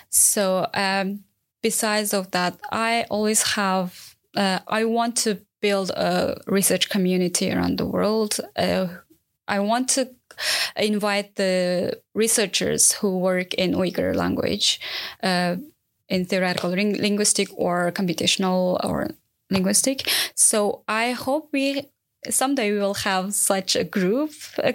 So 0.08 0.66
um, 0.74 1.24
besides 1.62 2.14
of 2.14 2.30
that, 2.30 2.58
I 2.72 3.04
always 3.10 3.42
have 3.54 4.15
uh, 4.36 4.60
I 4.68 4.84
want 4.84 5.16
to 5.24 5.40
build 5.60 5.90
a 5.90 6.40
research 6.46 6.88
community 6.88 7.50
around 7.52 7.78
the 7.78 7.86
world 7.86 8.38
I 9.48 9.60
want 9.60 9.88
to 9.90 10.10
invite 10.76 11.36
the 11.36 12.00
researchers 12.14 12.92
who 12.92 13.18
work 13.18 13.54
in 13.54 13.74
Uyghur 13.74 14.14
language, 14.14 14.80
uh, 15.22 15.56
in 16.08 16.24
theoretical 16.24 16.70
ling- 16.70 17.00
linguistic 17.00 17.48
or 17.54 17.92
computational 17.92 18.84
or 18.84 19.08
linguistic. 19.50 20.10
So 20.34 20.82
I 20.88 21.12
hope 21.12 21.48
we 21.52 21.88
someday 22.28 22.72
we 22.72 22.78
will 22.78 22.94
have 22.94 23.34
such 23.34 23.76
a 23.76 23.84
group, 23.84 24.32
uh, 24.62 24.72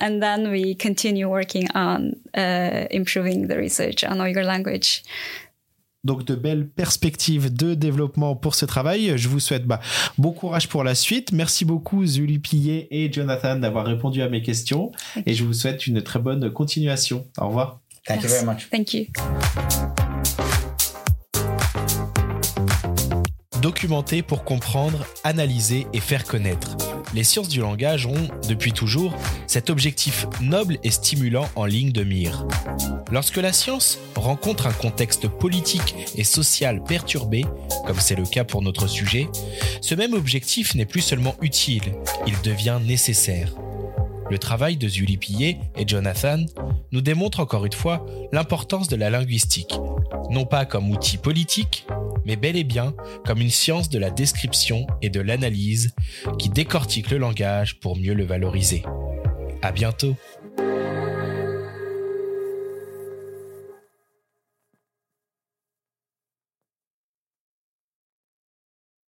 and 0.00 0.22
then 0.22 0.50
we 0.50 0.74
continue 0.74 1.28
working 1.30 1.66
on 1.74 2.12
uh, 2.36 2.86
improving 2.90 3.46
the 3.48 3.56
research 3.56 4.04
on 4.04 4.18
Uyghur 4.18 4.44
language. 4.44 5.02
Donc 6.04 6.24
de 6.24 6.34
belles 6.34 6.68
perspectives 6.68 7.52
de 7.52 7.74
développement 7.74 8.36
pour 8.36 8.54
ce 8.54 8.64
travail. 8.64 9.14
Je 9.16 9.28
vous 9.28 9.40
souhaite 9.40 9.66
bah, 9.66 9.80
bon 10.18 10.32
courage 10.32 10.68
pour 10.68 10.84
la 10.84 10.94
suite. 10.94 11.32
Merci 11.32 11.64
beaucoup 11.64 12.06
Zuli 12.06 12.38
Pillet 12.38 12.88
et 12.90 13.12
Jonathan 13.12 13.56
d'avoir 13.56 13.86
répondu 13.86 14.22
à 14.22 14.28
mes 14.28 14.42
questions 14.42 14.92
et 15.26 15.34
je 15.34 15.44
vous 15.44 15.54
souhaite 15.54 15.86
une 15.86 16.02
très 16.02 16.18
bonne 16.18 16.50
continuation. 16.50 17.26
Au 17.38 17.48
revoir. 17.48 17.80
Thank 18.06 18.22
you 18.22 18.28
very 18.28 18.44
much. 18.44 18.68
Thank 18.70 18.94
you. 18.94 19.06
Documenter 23.62 24.22
pour 24.22 24.44
comprendre, 24.44 25.06
analyser 25.24 25.86
et 25.94 26.00
faire 26.00 26.24
connaître. 26.24 26.76
Les 27.14 27.22
sciences 27.22 27.48
du 27.48 27.60
langage 27.60 28.06
ont, 28.06 28.28
depuis 28.48 28.72
toujours, 28.72 29.16
cet 29.46 29.70
objectif 29.70 30.26
noble 30.40 30.78
et 30.82 30.90
stimulant 30.90 31.48
en 31.54 31.64
ligne 31.64 31.92
de 31.92 32.02
mire. 32.02 32.44
Lorsque 33.12 33.36
la 33.36 33.52
science 33.52 34.00
rencontre 34.16 34.66
un 34.66 34.72
contexte 34.72 35.28
politique 35.28 35.94
et 36.16 36.24
social 36.24 36.82
perturbé, 36.82 37.44
comme 37.86 38.00
c'est 38.00 38.16
le 38.16 38.24
cas 38.24 38.42
pour 38.42 38.62
notre 38.62 38.88
sujet, 38.88 39.28
ce 39.80 39.94
même 39.94 40.14
objectif 40.14 40.74
n'est 40.74 40.86
plus 40.86 41.02
seulement 41.02 41.36
utile, 41.40 41.94
il 42.26 42.34
devient 42.42 42.80
nécessaire. 42.84 43.54
Le 44.30 44.38
travail 44.38 44.76
de 44.76 44.88
Julie 44.88 45.18
Pillet 45.18 45.58
et 45.76 45.86
Jonathan 45.86 46.38
nous 46.92 47.00
démontre 47.00 47.40
encore 47.40 47.66
une 47.66 47.72
fois 47.72 48.04
l'importance 48.32 48.88
de 48.88 48.96
la 48.96 49.10
linguistique, 49.10 49.74
non 50.30 50.46
pas 50.46 50.64
comme 50.64 50.90
outil 50.90 51.18
politique, 51.18 51.86
mais 52.24 52.36
bel 52.36 52.56
et 52.56 52.64
bien 52.64 52.94
comme 53.26 53.40
une 53.40 53.50
science 53.50 53.88
de 53.88 53.98
la 53.98 54.10
description 54.10 54.86
et 55.02 55.10
de 55.10 55.20
l'analyse 55.20 55.94
qui 56.38 56.48
décortique 56.48 57.10
le 57.10 57.18
langage 57.18 57.78
pour 57.80 57.96
mieux 57.96 58.14
le 58.14 58.24
valoriser. 58.24 58.82
À 59.62 59.72
bientôt! 59.72 60.16